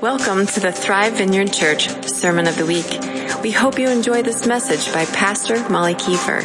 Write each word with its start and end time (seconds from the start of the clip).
Welcome 0.00 0.46
to 0.46 0.60
the 0.60 0.70
Thrive 0.70 1.14
Vineyard 1.14 1.52
Church 1.52 1.88
Sermon 2.04 2.46
of 2.46 2.56
the 2.56 2.64
Week. 2.64 2.86
We 3.42 3.50
hope 3.50 3.80
you 3.80 3.88
enjoy 3.88 4.22
this 4.22 4.46
message 4.46 4.94
by 4.94 5.06
Pastor 5.06 5.68
Molly 5.68 5.96
Kiefer. 5.96 6.44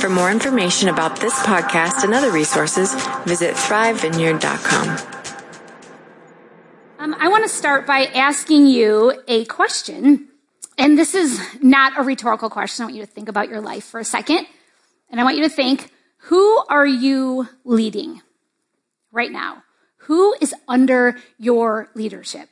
For 0.00 0.08
more 0.08 0.28
information 0.28 0.88
about 0.88 1.20
this 1.20 1.32
podcast 1.38 2.02
and 2.02 2.12
other 2.12 2.32
resources, 2.32 2.92
visit 3.26 3.54
thrivevineyard.com. 3.54 4.88
Um, 6.98 7.14
I 7.16 7.28
want 7.28 7.44
to 7.44 7.48
start 7.48 7.86
by 7.86 8.06
asking 8.06 8.66
you 8.66 9.22
a 9.28 9.44
question. 9.44 10.26
And 10.76 10.98
this 10.98 11.14
is 11.14 11.40
not 11.62 11.96
a 11.96 12.02
rhetorical 12.02 12.50
question. 12.50 12.82
I 12.82 12.86
want 12.86 12.96
you 12.96 13.06
to 13.06 13.10
think 13.10 13.28
about 13.28 13.48
your 13.48 13.60
life 13.60 13.84
for 13.84 14.00
a 14.00 14.04
second. 14.04 14.48
And 15.10 15.20
I 15.20 15.22
want 15.22 15.36
you 15.36 15.44
to 15.44 15.48
think, 15.48 15.92
who 16.22 16.64
are 16.68 16.86
you 16.86 17.48
leading 17.64 18.20
right 19.12 19.30
now? 19.30 19.62
Who 19.98 20.34
is 20.40 20.52
under 20.66 21.18
your 21.38 21.88
leadership? 21.94 22.49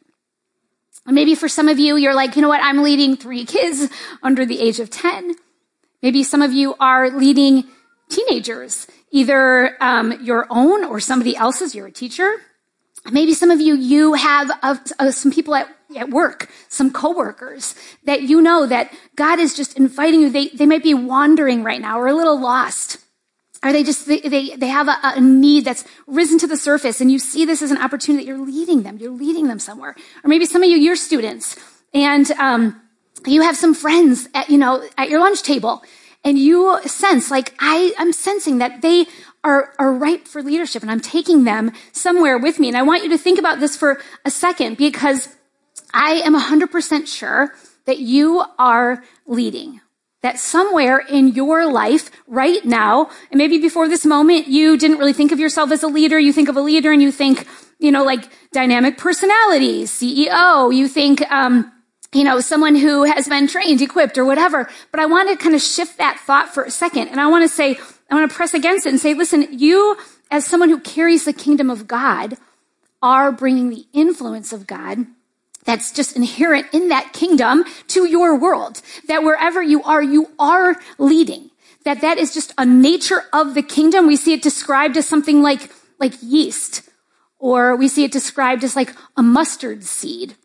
Maybe 1.14 1.35
for 1.35 1.48
some 1.48 1.68
of 1.68 1.79
you, 1.79 1.96
you're 1.96 2.14
like, 2.14 2.36
you 2.36 2.43
know 2.43 2.48
what? 2.48 2.62
I'm 2.62 2.82
leading 2.82 3.16
three 3.16 3.44
kids 3.44 3.90
under 4.22 4.44
the 4.44 4.61
age 4.61 4.80
of 4.80 4.90
10. 4.90 5.35
Maybe 6.03 6.22
some 6.22 6.43
of 6.43 6.53
you 6.53 6.75
are 6.79 7.11
leading 7.11 7.64
teenagers, 8.08 8.86
either 9.11 9.76
um, 9.82 10.22
your 10.22 10.46
own 10.50 10.85
or 10.85 11.00
somebody 11.00 11.36
else's. 11.36 11.75
You're 11.75 11.86
a 11.86 11.93
teacher. 11.93 12.35
Maybe 13.11 13.32
some 13.32 13.50
of 13.50 13.61
you, 13.61 13.75
you 13.75 14.14
have 14.14 14.50
uh, 14.63 14.76
uh, 14.99 15.11
some 15.11 15.32
people 15.32 15.54
at, 15.54 15.68
at 15.96 16.11
work, 16.11 16.50
some 16.68 16.93
coworkers 16.93 17.75
that 18.04 18.22
you 18.22 18.43
know 18.43 18.66
that 18.66 18.93
God 19.16 19.38
is 19.38 19.54
just 19.54 19.77
inviting 19.77 20.21
you. 20.21 20.30
They, 20.30 20.49
they 20.49 20.66
might 20.66 20.82
be 20.82 20.94
wandering 20.94 21.64
right 21.64 21.80
now 21.80 21.99
or 21.99 22.08
a 22.08 22.14
little 22.14 22.38
lost. 22.38 22.99
Or 23.62 23.72
they 23.72 23.82
just, 23.82 24.07
they, 24.07 24.21
they, 24.21 24.54
they 24.54 24.68
have 24.68 24.86
a, 24.86 24.96
a, 25.03 25.21
need 25.21 25.64
that's 25.64 25.85
risen 26.07 26.39
to 26.39 26.46
the 26.46 26.57
surface 26.57 27.00
and 27.00 27.11
you 27.11 27.18
see 27.18 27.44
this 27.44 27.61
as 27.61 27.72
an 27.72 27.79
opportunity 27.79 28.25
that 28.25 28.29
you're 28.29 28.46
leading 28.46 28.85
them. 28.85 28.99
You're 28.99 29.11
leading 29.11 29.49
them 29.49 29.58
somewhere. 29.58 29.96
Or 30.22 30.29
maybe 30.29 30.46
some 30.46 30.62
of 30.62 30.68
you, 30.68 30.76
you're 30.76 30.94
students 30.94 31.57
and, 31.93 32.30
um, 32.33 32.80
you 33.27 33.42
have 33.42 33.56
some 33.56 33.74
friends 33.74 34.28
at, 34.33 34.48
you 34.48 34.58
know, 34.58 34.86
at 34.96 35.08
your 35.08 35.18
lunch 35.18 35.42
table 35.42 35.83
and 36.24 36.38
you 36.38 36.78
sense 36.86 37.30
like, 37.33 37.55
I, 37.58 37.92
I'm 37.98 38.12
sensing 38.12 38.58
that 38.58 38.80
they 38.80 39.06
are, 39.42 39.72
are 39.78 39.92
ripe 39.92 40.28
for 40.28 40.42
leadership 40.42 40.83
and 40.83 40.90
I'm 40.90 41.00
taking 41.00 41.44
them 41.44 41.72
somewhere 41.92 42.38
with 42.38 42.61
me. 42.61 42.68
And 42.68 42.77
I 42.77 42.83
want 42.83 43.02
you 43.02 43.11
to 43.11 43.18
think 43.18 43.40
about 43.40 43.58
this 43.58 43.77
for 43.77 44.00
a 44.24 44.30
second 44.30 44.77
because 44.77 45.28
I 45.92 46.22
am 46.24 46.38
100% 46.38 47.06
sure 47.08 47.55
that 47.86 47.98
you 47.98 48.44
are 48.58 49.02
leading 49.27 49.80
that 50.22 50.38
somewhere 50.38 50.98
in 50.98 51.28
your 51.28 51.70
life 51.70 52.11
right 52.27 52.64
now, 52.64 53.11
and 53.30 53.38
maybe 53.38 53.58
before 53.58 53.88
this 53.88 54.05
moment, 54.05 54.48
you 54.48 54.77
didn't 54.77 54.98
really 54.98 55.12
think 55.12 55.33
of 55.33 55.38
yourself 55.38 55.70
as 55.70 55.83
a 55.83 55.88
leader. 55.88 56.19
You 56.19 56.33
think 56.33 56.48
of 56.48 56.56
a 56.56 56.61
leader 56.61 56.92
and 56.92 57.00
you 57.00 57.12
think, 57.12 57.47
you 57.78 57.92
know, 57.92 58.05
like 58.05 58.28
dynamic 58.52 58.98
personality, 58.98 59.84
CEO. 59.84 60.74
You 60.74 60.89
think, 60.89 61.22
um, 61.30 61.72
you 62.12 62.24
know, 62.24 62.41
someone 62.41 62.74
who 62.74 63.05
has 63.05 63.28
been 63.28 63.46
trained, 63.46 63.80
equipped, 63.80 64.19
or 64.19 64.24
whatever. 64.24 64.69
But 64.91 65.00
I 65.00 65.06
want 65.06 65.30
to 65.30 65.36
kind 65.36 65.55
of 65.55 65.61
shift 65.61 65.98
that 65.98 66.19
thought 66.20 66.52
for 66.52 66.64
a 66.64 66.70
second. 66.70 67.08
And 67.08 67.20
I 67.20 67.28
want 67.28 67.44
to 67.44 67.48
say, 67.48 67.78
I 68.11 68.14
want 68.14 68.30
to 68.30 68.36
press 68.36 68.55
against 68.55 68.86
it 68.86 68.91
and 68.91 69.00
say, 69.00 69.14
listen, 69.14 69.46
you, 69.58 69.96
as 70.30 70.44
someone 70.44 70.70
who 70.70 70.80
carries 70.80 71.27
the 71.27 71.33
kingdom 71.33 71.70
of 71.70 71.86
God, 71.86 72.36
are 73.02 73.30
bringing 73.30 73.70
the 73.70 73.86
influence 73.92 74.52
of 74.52 74.66
God 74.66 75.06
that's 75.69 75.92
just 75.92 76.16
inherent 76.16 76.66
in 76.72 76.88
that 76.88 77.12
kingdom 77.12 77.62
to 77.88 78.06
your 78.06 78.34
world. 78.38 78.80
That 79.06 79.22
wherever 79.22 79.62
you 79.62 79.83
are, 79.83 80.02
you 80.02 80.30
are 80.38 80.77
leading. 80.97 81.50
That 81.84 82.00
that 82.00 82.16
is 82.16 82.33
just 82.33 82.55
a 82.56 82.64
nature 82.64 83.24
of 83.34 83.52
the 83.52 83.61
kingdom. 83.61 84.06
We 84.06 84.16
see 84.16 84.33
it 84.33 84.41
described 84.41 84.96
as 84.96 85.06
something 85.06 85.42
like, 85.42 85.70
like 86.00 86.14
yeast, 86.22 86.89
or 87.39 87.77
we 87.77 87.86
see 87.86 88.02
it 88.05 88.12
described 88.12 88.64
as 88.64 88.77
like 88.77 88.94
a 89.19 89.22
mustard 89.22 89.84
seed 89.84 90.36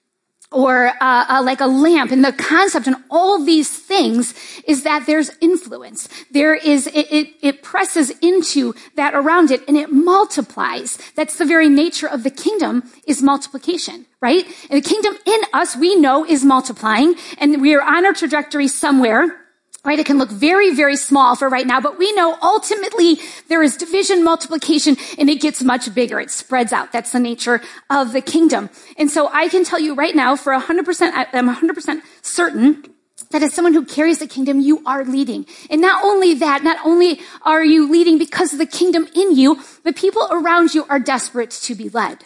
or 0.53 0.87
uh, 1.01 1.25
uh, 1.29 1.41
like 1.43 1.59
a 1.59 1.67
lamp. 1.67 2.11
And 2.11 2.23
the 2.23 2.31
concept 2.31 2.87
and 2.87 2.95
all 3.09 3.43
these 3.43 3.69
things 3.69 4.33
is 4.67 4.83
that 4.83 5.05
there's 5.05 5.31
influence. 5.41 6.07
There 6.31 6.55
is 6.55 6.87
it, 6.87 7.11
it, 7.11 7.27
it, 7.41 7.63
presses 7.63 8.11
into 8.21 8.73
that 8.95 9.13
around 9.13 9.51
it 9.51 9.67
and 9.67 9.77
it 9.77 9.91
multiplies. 9.91 10.97
That's 11.15 11.37
the 11.37 11.45
very 11.45 11.69
nature 11.69 12.07
of 12.07 12.23
the 12.23 12.31
kingdom 12.31 12.83
is 13.07 13.21
multiplication 13.21 14.05
right? 14.21 14.45
And 14.69 14.81
the 14.81 14.89
kingdom 14.89 15.15
in 15.25 15.41
us 15.51 15.75
we 15.75 15.95
know 15.97 16.25
is 16.25 16.45
multiplying. 16.45 17.15
And 17.39 17.61
we 17.61 17.75
are 17.75 17.81
on 17.81 18.05
our 18.05 18.13
trajectory 18.13 18.69
somewhere 18.69 19.42
right? 19.85 19.99
It 19.99 20.05
can 20.05 20.17
look 20.17 20.31
very, 20.31 20.73
very 20.73 20.95
small 20.95 21.35
for 21.35 21.49
right 21.49 21.67
now, 21.67 21.81
but 21.81 21.97
we 21.97 22.13
know 22.13 22.37
ultimately 22.41 23.19
there 23.49 23.61
is 23.61 23.75
division, 23.75 24.23
multiplication, 24.23 24.95
and 25.17 25.29
it 25.29 25.41
gets 25.41 25.61
much 25.61 25.93
bigger. 25.93 26.19
It 26.19 26.31
spreads 26.31 26.71
out. 26.71 26.91
That's 26.91 27.11
the 27.11 27.19
nature 27.19 27.61
of 27.89 28.13
the 28.13 28.21
kingdom. 28.21 28.69
And 28.97 29.11
so 29.11 29.29
I 29.31 29.49
can 29.49 29.63
tell 29.63 29.79
you 29.79 29.93
right 29.93 30.15
now, 30.15 30.35
for 30.35 30.53
100%, 30.53 31.11
I'm 31.33 31.49
100% 31.49 32.01
certain 32.21 32.83
that 33.31 33.43
as 33.43 33.53
someone 33.53 33.73
who 33.73 33.85
carries 33.85 34.19
the 34.19 34.27
kingdom, 34.27 34.59
you 34.59 34.81
are 34.85 35.03
leading. 35.03 35.45
And 35.69 35.81
not 35.81 36.03
only 36.03 36.33
that, 36.35 36.63
not 36.63 36.77
only 36.85 37.19
are 37.41 37.63
you 37.63 37.89
leading 37.89 38.17
because 38.17 38.53
of 38.53 38.59
the 38.59 38.65
kingdom 38.65 39.07
in 39.15 39.35
you, 39.35 39.61
the 39.83 39.93
people 39.93 40.27
around 40.31 40.73
you 40.73 40.85
are 40.85 40.99
desperate 40.99 41.51
to 41.51 41.75
be 41.75 41.89
led 41.89 42.25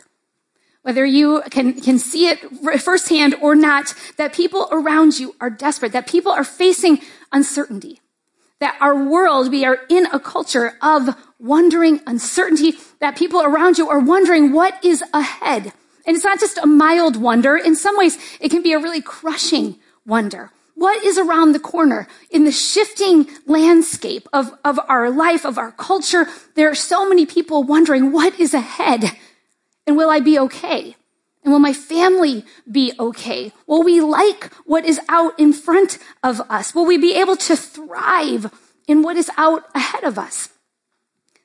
whether 0.88 1.06
you 1.06 1.42
can, 1.52 1.74
can 1.82 2.00
see 2.00 2.30
it 2.30 2.40
firsthand 2.80 3.36
or 3.42 3.56
not, 3.56 3.94
that 4.16 4.32
people 4.32 4.70
around 4.72 5.20
you 5.20 5.36
are 5.42 5.50
desperate, 5.50 5.92
that 5.92 6.08
people 6.08 6.32
are 6.32 6.46
facing 6.46 7.02
uncertainty. 7.34 8.00
That 8.62 8.78
our 8.80 8.96
world, 8.96 9.52
we 9.52 9.66
are 9.66 9.80
in 9.90 10.06
a 10.14 10.20
culture 10.20 10.78
of 10.82 11.10
wondering 11.40 12.00
uncertainty, 12.08 12.76
that 13.02 13.18
people 13.18 13.42
around 13.42 13.78
you 13.78 13.90
are 13.90 14.00
wondering 14.00 14.54
what 14.54 14.82
is 14.82 15.04
ahead. 15.14 15.74
And 16.06 16.16
it's 16.16 16.24
not 16.24 16.40
just 16.40 16.58
a 16.58 16.66
mild 16.66 17.18
wonder. 17.18 17.58
In 17.58 17.76
some 17.76 17.98
ways, 17.98 18.18
it 18.40 18.48
can 18.48 18.64
be 18.64 18.72
a 18.72 18.80
really 18.80 19.02
crushing 19.02 19.76
wonder. 20.06 20.52
What 20.76 21.04
is 21.04 21.18
around 21.18 21.52
the 21.52 21.60
corner 21.60 22.08
in 22.32 22.46
the 22.46 22.52
shifting 22.54 23.28
landscape 23.46 24.30
of, 24.32 24.58
of 24.64 24.80
our 24.88 25.10
life, 25.10 25.44
of 25.44 25.58
our 25.58 25.74
culture? 25.74 26.28
There 26.56 26.70
are 26.70 26.76
so 26.76 27.10
many 27.10 27.26
people 27.26 27.64
wondering 27.64 28.14
what 28.14 28.40
is 28.40 28.54
ahead. 28.54 29.12
And 29.88 29.96
will 29.96 30.10
I 30.10 30.20
be 30.20 30.38
okay? 30.38 30.96
And 31.44 31.54
will 31.54 31.60
my 31.60 31.72
family 31.74 32.44
be 32.70 32.92
okay? 33.00 33.54
Will 33.66 33.82
we 33.82 34.02
like 34.02 34.54
what 34.66 34.84
is 34.84 35.00
out 35.08 35.40
in 35.40 35.54
front 35.54 35.98
of 36.22 36.42
us? 36.50 36.76
Will 36.76 36.86
we 36.86 36.98
be 36.98 37.16
able 37.16 37.38
to 37.38 37.56
thrive 37.56 38.52
in 38.86 39.02
what 39.02 39.16
is 39.16 39.32
out 39.38 39.64
ahead 39.74 40.04
of 40.04 40.20
us? 40.20 40.50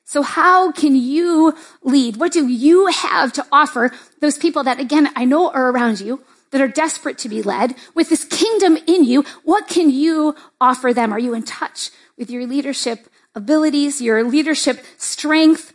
So 0.03 0.21
how 0.21 0.73
can 0.73 0.95
you 0.95 1.55
lead? 1.81 2.17
What 2.17 2.33
do 2.33 2.45
you 2.45 2.87
have 2.87 3.31
to 3.33 3.45
offer 3.51 3.91
those 4.19 4.37
people 4.37 4.63
that 4.63 4.79
again, 4.79 5.09
I 5.15 5.23
know 5.23 5.49
are 5.49 5.71
around 5.71 6.01
you 6.01 6.21
that 6.51 6.61
are 6.61 6.67
desperate 6.67 7.17
to 7.19 7.29
be 7.29 7.41
led 7.41 7.75
with 7.95 8.09
this 8.09 8.25
kingdom 8.25 8.77
in 8.85 9.05
you? 9.05 9.23
What 9.43 9.67
can 9.67 9.89
you 9.89 10.35
offer 10.59 10.93
them? 10.93 11.13
Are 11.13 11.19
you 11.19 11.33
in 11.33 11.43
touch 11.43 11.91
with 12.17 12.29
your 12.29 12.45
leadership 12.45 13.07
abilities, 13.33 14.01
your 14.01 14.23
leadership 14.23 14.83
strength? 14.97 15.72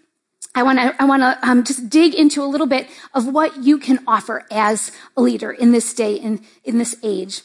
I 0.54 0.62
want 0.62 0.78
to 0.78 0.94
I 1.00 1.04
want 1.04 1.22
to 1.22 1.38
um, 1.48 1.64
just 1.64 1.88
dig 1.88 2.14
into 2.14 2.42
a 2.42 2.47
little 2.47 2.66
bit 2.66 2.88
of 3.14 3.26
what 3.26 3.62
you 3.62 3.78
can 3.78 4.00
offer 4.06 4.47
as 4.50 4.92
a 5.16 5.20
leader 5.20 5.53
in 5.53 5.72
this 5.72 5.92
day 5.94 6.14
in 6.14 6.41
in 6.64 6.78
this 6.78 6.97
age, 7.03 7.42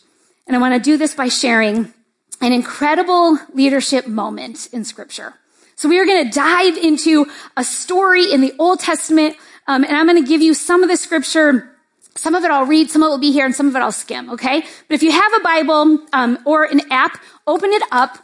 and 0.48 0.56
I 0.56 0.60
want 0.60 0.74
to 0.74 0.80
do 0.80 0.98
this 0.98 1.14
by 1.14 1.28
sharing 1.28 1.94
an 2.42 2.52
incredible 2.52 3.38
leadership 3.54 4.08
moment 4.08 4.68
in 4.72 4.84
Scripture. 4.84 5.36
So 5.76 5.90
we 5.90 6.00
are 6.00 6.06
going 6.06 6.24
to 6.26 6.32
dive 6.32 6.78
into 6.78 7.26
a 7.58 7.64
story 7.64 8.32
in 8.32 8.42
the 8.42 8.54
Old 8.58 8.80
Testament, 8.80 9.36
um, 9.68 9.84
and 9.84 9.96
I'm 9.96 10.08
going 10.08 10.22
to 10.22 10.28
give 10.28 10.42
you 10.42 10.54
some 10.54 10.84
of 10.84 10.90
the 10.90 10.98
Scripture. 10.98 11.70
Some 12.16 12.36
of 12.36 12.44
it 12.44 12.52
I'll 12.52 12.66
read, 12.66 12.92
some 12.92 13.02
of 13.02 13.08
it 13.08 13.10
will 13.10 13.18
be 13.18 13.32
here, 13.32 13.46
and 13.46 13.56
some 13.56 13.68
of 13.68 13.76
it 13.76 13.80
I'll 13.80 13.92
skim. 13.92 14.30
Okay, 14.32 14.62
but 14.62 14.96
if 14.96 15.04
you 15.04 15.12
have 15.12 15.34
a 15.34 15.40
Bible 15.40 16.00
um, 16.14 16.40
or 16.46 16.64
an 16.64 16.82
app, 16.92 17.20
open 17.48 17.72
it 17.72 17.84
up 17.92 18.20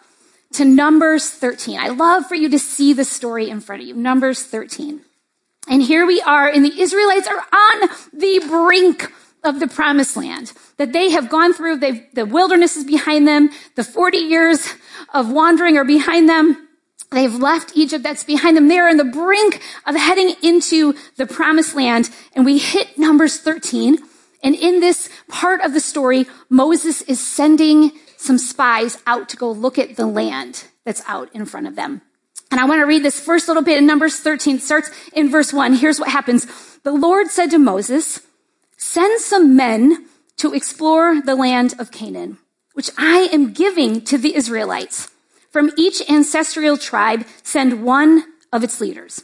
to 0.54 0.66
Numbers 0.66 1.30
13. 1.30 1.80
I 1.80 1.90
love 1.90 2.26
for 2.28 2.36
you 2.36 2.50
to 2.50 2.60
see 2.60 2.94
the 2.94 3.06
story 3.06 3.50
in 3.50 3.62
front 3.62 3.82
of 3.82 3.88
you. 3.88 3.96
Numbers 3.96 4.44
13. 4.44 5.02
And 5.68 5.84
here 5.84 6.06
we 6.06 6.22
are, 6.22 6.48
and 6.48 6.66
the 6.66 6.82
Israelites 6.82 7.28
are 7.28 7.46
on 7.54 7.90
the 8.12 8.44
brink 8.48 9.12
of 9.44 9.59
the 9.59 9.68
promised 9.68 10.18
land 10.18 10.53
that 10.78 10.91
they 10.94 11.12
have 11.12 11.29
gone 11.29 11.53
through. 11.53 11.78
The 11.78 12.26
wilderness 12.26 12.76
is 12.76 12.84
behind 12.84 13.28
them. 13.28 13.50
The 13.76 13.84
40 13.84 14.18
years 14.18 14.73
of 15.14 15.32
wandering 15.32 15.78
are 15.78 15.85
behind 15.85 16.28
them. 16.28 16.68
They've 17.12 17.34
left 17.34 17.72
Egypt. 17.76 18.03
That's 18.03 18.23
behind 18.23 18.58
them. 18.58 18.68
They're 18.68 18.90
on 18.90 18.97
the 18.97 19.03
brink 19.03 19.62
of 19.85 19.96
heading 19.96 20.35
into 20.41 20.96
the 21.18 21.26
promised 21.26 21.76
land. 21.76 22.09
And 22.34 22.46
we 22.46 22.58
hit 22.58 22.97
Numbers 22.97 23.40
13. 23.40 23.97
And 24.44 24.56
in 24.56 24.79
this 24.79 25.09
part 25.28 25.62
of 25.62 25.73
the 25.73 25.79
story, 25.79 26.26
Moses 26.50 27.02
is 27.03 27.20
sending 27.20 27.91
some 28.20 28.38
spies 28.38 28.98
out 29.08 29.30
to 29.30 29.38
go 29.38 29.50
look 29.50 29.80
at 29.80 29.96
the 29.96 30.06
land 30.06 30.66
that's 30.84 31.02
out 31.08 31.34
in 31.34 31.46
front 31.46 31.68
of 31.68 31.78
them. 31.78 32.02
And 32.52 32.60
I 32.60 32.66
want 32.66 32.82
to 32.82 32.86
read 32.86 33.02
this 33.04 33.20
first 33.20 33.48
little 33.48 33.64
bit 33.64 33.78
in 33.78 33.86
Numbers 33.86 34.20
13. 34.20 34.60
Starts 34.60 34.92
in 35.14 35.30
verse 35.30 35.54
1. 35.54 35.76
Here's 35.76 36.00
what 36.00 36.10
happens. 36.10 36.46
The 36.84 36.92
Lord 36.92 37.28
said 37.28 37.50
to 37.52 37.58
Moses, 37.58 38.22
Send 38.76 39.22
some 39.22 39.56
men 39.56 40.06
to 40.38 40.54
explore 40.54 41.22
the 41.22 41.36
land 41.36 41.76
of 41.80 41.92
Canaan, 41.92 42.38
which 42.74 42.90
I 42.98 43.30
am 43.32 43.54
giving 43.54 44.02
to 44.02 44.18
the 44.18 44.36
Israelites. 44.36 45.10
From 45.52 45.72
each 45.78 46.02
ancestral 46.10 46.78
tribe, 46.78 47.26
send 47.42 47.84
one 47.84 48.26
of 48.52 48.64
its 48.66 48.82
leaders. 48.82 49.24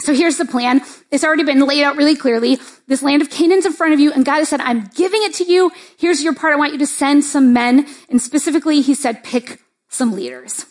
So 0.00 0.14
here's 0.14 0.36
the 0.36 0.44
plan. 0.44 0.80
It's 1.10 1.24
already 1.24 1.42
been 1.42 1.66
laid 1.66 1.82
out 1.82 1.96
really 1.96 2.14
clearly. 2.14 2.58
This 2.86 3.02
land 3.02 3.20
of 3.20 3.30
Canaan's 3.30 3.66
in 3.66 3.72
front 3.72 3.94
of 3.94 4.00
you, 4.00 4.12
and 4.12 4.24
God 4.24 4.36
has 4.36 4.48
said, 4.48 4.60
I'm 4.60 4.84
giving 4.94 5.22
it 5.24 5.34
to 5.34 5.44
you. 5.44 5.72
Here's 5.98 6.22
your 6.22 6.34
part. 6.34 6.52
I 6.52 6.56
want 6.56 6.72
you 6.72 6.78
to 6.78 6.86
send 6.86 7.24
some 7.24 7.52
men. 7.52 7.86
And 8.08 8.22
specifically, 8.22 8.80
he 8.80 8.94
said, 8.94 9.24
pick 9.24 9.60
some 9.88 10.12
leaders. 10.12 10.66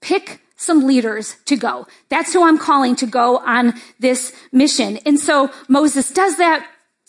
Pick 0.00 0.40
some 0.56 0.86
leaders 0.86 1.36
to 1.46 1.56
go. 1.56 1.86
That's 2.08 2.32
who 2.32 2.46
I'm 2.46 2.58
calling 2.58 2.96
to 2.96 3.06
go 3.06 3.38
on 3.38 3.74
this 3.98 4.32
mission. 4.52 4.98
And 5.06 5.18
so 5.18 5.50
Moses 5.68 6.10
does 6.10 6.36
that. 6.36 6.66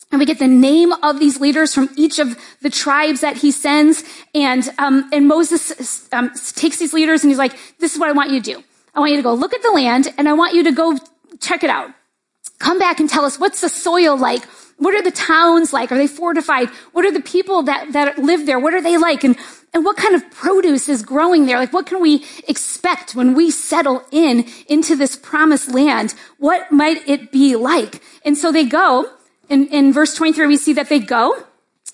And 0.09 0.19
we 0.19 0.25
get 0.25 0.39
the 0.39 0.47
name 0.47 0.93
of 1.03 1.19
these 1.19 1.41
leaders 1.41 1.73
from 1.73 1.89
each 1.97 2.17
of 2.17 2.37
the 2.61 2.69
tribes 2.69 3.21
that 3.21 3.37
he 3.37 3.51
sends. 3.51 4.03
And, 4.33 4.69
um, 4.79 5.09
and 5.11 5.27
Moses 5.27 6.07
um, 6.13 6.31
takes 6.55 6.79
these 6.79 6.93
leaders 6.93 7.23
and 7.23 7.31
he's 7.31 7.37
like, 7.37 7.57
this 7.79 7.93
is 7.93 7.99
what 7.99 8.07
I 8.07 8.13
want 8.13 8.31
you 8.31 8.41
to 8.41 8.53
do. 8.53 8.63
I 8.95 8.99
want 8.99 9.11
you 9.11 9.17
to 9.17 9.23
go 9.23 9.33
look 9.33 9.53
at 9.53 9.61
the 9.61 9.71
land 9.71 10.13
and 10.17 10.29
I 10.29 10.33
want 10.33 10.53
you 10.53 10.63
to 10.63 10.71
go 10.71 10.97
check 11.39 11.63
it 11.63 11.69
out. 11.69 11.91
Come 12.59 12.79
back 12.79 12.99
and 12.99 13.09
tell 13.09 13.25
us 13.25 13.39
what's 13.39 13.61
the 13.61 13.69
soil 13.69 14.17
like? 14.17 14.43
What 14.77 14.93
are 14.93 15.01
the 15.01 15.11
towns 15.11 15.73
like? 15.73 15.91
Are 15.91 15.97
they 15.97 16.07
fortified? 16.07 16.69
What 16.91 17.05
are 17.05 17.11
the 17.11 17.21
people 17.21 17.63
that, 17.63 17.93
that 17.93 18.19
live 18.19 18.45
there? 18.45 18.59
What 18.59 18.73
are 18.73 18.81
they 18.81 18.97
like? 18.97 19.23
And, 19.23 19.35
and 19.73 19.83
what 19.83 19.97
kind 19.97 20.15
of 20.15 20.29
produce 20.31 20.87
is 20.87 21.01
growing 21.01 21.45
there? 21.45 21.57
Like 21.57 21.73
what 21.73 21.87
can 21.87 21.99
we 21.99 22.25
expect 22.47 23.15
when 23.15 23.33
we 23.33 23.49
settle 23.51 24.03
in 24.11 24.45
into 24.67 24.95
this 24.95 25.15
promised 25.15 25.69
land? 25.69 26.13
What 26.37 26.71
might 26.71 27.07
it 27.07 27.31
be 27.31 27.55
like? 27.55 28.01
And 28.23 28.37
so 28.37 28.51
they 28.51 28.65
go, 28.65 29.09
in, 29.49 29.67
in 29.67 29.93
verse 29.93 30.13
23, 30.13 30.45
we 30.47 30.57
see 30.57 30.73
that 30.73 30.89
they 30.89 30.99
go, 30.99 31.43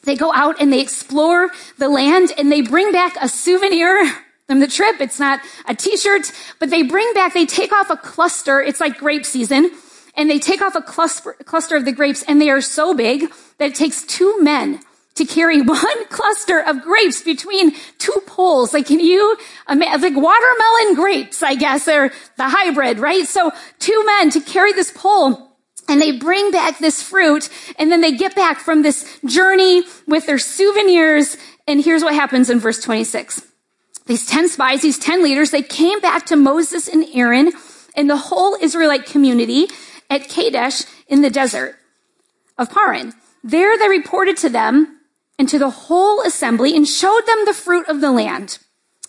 they 0.03 0.15
go 0.15 0.33
out 0.33 0.59
and 0.59 0.71
they 0.71 0.81
explore 0.81 1.51
the 1.77 1.87
land 1.87 2.31
and 2.37 2.51
they 2.51 2.61
bring 2.61 2.91
back 2.91 3.15
a 3.21 3.29
souvenir 3.29 4.11
from 4.47 4.59
the 4.59 4.67
trip. 4.67 4.99
It's 4.99 5.19
not 5.19 5.39
a 5.67 5.75
t-shirt, 5.75 6.31
but 6.59 6.69
they 6.69 6.83
bring 6.83 7.11
back, 7.13 7.33
they 7.33 7.45
take 7.45 7.71
off 7.71 7.89
a 7.89 7.97
cluster. 7.97 8.61
It's 8.61 8.79
like 8.79 8.97
grape 8.97 9.25
season 9.25 9.71
and 10.15 10.29
they 10.29 10.39
take 10.39 10.61
off 10.61 10.75
a 10.75 10.81
cluster, 10.81 11.33
cluster 11.45 11.75
of 11.75 11.85
the 11.85 11.91
grapes 11.91 12.23
and 12.27 12.41
they 12.41 12.49
are 12.49 12.61
so 12.61 12.93
big 12.93 13.31
that 13.57 13.71
it 13.71 13.75
takes 13.75 14.03
two 14.03 14.41
men 14.41 14.79
to 15.15 15.25
carry 15.25 15.61
one 15.63 16.05
cluster 16.07 16.59
of 16.59 16.81
grapes 16.81 17.21
between 17.21 17.73
two 17.97 18.21
poles. 18.25 18.73
Like, 18.73 18.87
can 18.87 18.99
you, 18.99 19.37
like 19.67 20.15
watermelon 20.15 20.95
grapes, 20.95 21.43
I 21.43 21.55
guess, 21.55 21.85
they're 21.85 22.11
the 22.37 22.49
hybrid, 22.49 22.99
right? 22.99 23.25
So 23.25 23.51
two 23.79 24.05
men 24.05 24.29
to 24.31 24.41
carry 24.41 24.73
this 24.73 24.91
pole 24.91 25.51
and 25.89 26.01
they 26.01 26.11
bring 26.11 26.51
back 26.51 26.79
this 26.79 27.01
fruit 27.01 27.49
and 27.77 27.91
then 27.91 28.01
they 28.01 28.15
get 28.15 28.35
back 28.35 28.59
from 28.59 28.81
this 28.81 29.19
journey 29.25 29.83
with 30.07 30.25
their 30.25 30.39
souvenirs. 30.39 31.37
And 31.67 31.83
here's 31.83 32.03
what 32.03 32.13
happens 32.13 32.49
in 32.49 32.59
verse 32.59 32.81
26. 32.81 33.52
These 34.05 34.25
10 34.25 34.49
spies, 34.49 34.81
these 34.81 34.99
10 34.99 35.23
leaders, 35.23 35.51
they 35.51 35.61
came 35.61 35.99
back 35.99 36.25
to 36.27 36.35
Moses 36.35 36.87
and 36.87 37.05
Aaron 37.13 37.53
and 37.95 38.09
the 38.09 38.17
whole 38.17 38.55
Israelite 38.59 39.05
community 39.05 39.67
at 40.09 40.27
Kadesh 40.27 40.83
in 41.07 41.21
the 41.21 41.29
desert 41.29 41.75
of 42.57 42.69
Paran. 42.69 43.13
There 43.43 43.77
they 43.77 43.87
reported 43.87 44.37
to 44.37 44.49
them 44.49 44.99
and 45.39 45.47
to 45.49 45.59
the 45.59 45.69
whole 45.69 46.21
assembly 46.21 46.75
and 46.75 46.87
showed 46.87 47.25
them 47.25 47.45
the 47.45 47.53
fruit 47.53 47.87
of 47.87 48.01
the 48.01 48.11
land. 48.11 48.59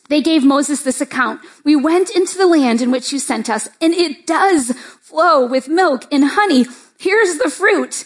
They 0.09 0.21
gave 0.21 0.45
Moses 0.45 0.83
this 0.83 1.01
account. 1.01 1.41
We 1.65 1.77
went 1.77 2.11
into 2.11 2.37
the 2.37 2.47
land 2.47 2.83
in 2.83 2.91
which 2.91 3.13
you 3.13 3.19
sent 3.19 3.49
us, 3.49 3.69
and 3.81 3.95
it 3.95 4.27
does 4.27 4.73
flow 5.01 5.47
with 5.47 5.69
milk 5.69 6.07
and 6.13 6.25
honey. 6.25 6.67
Here's 6.99 7.39
the 7.39 7.51
fruit. 7.51 8.05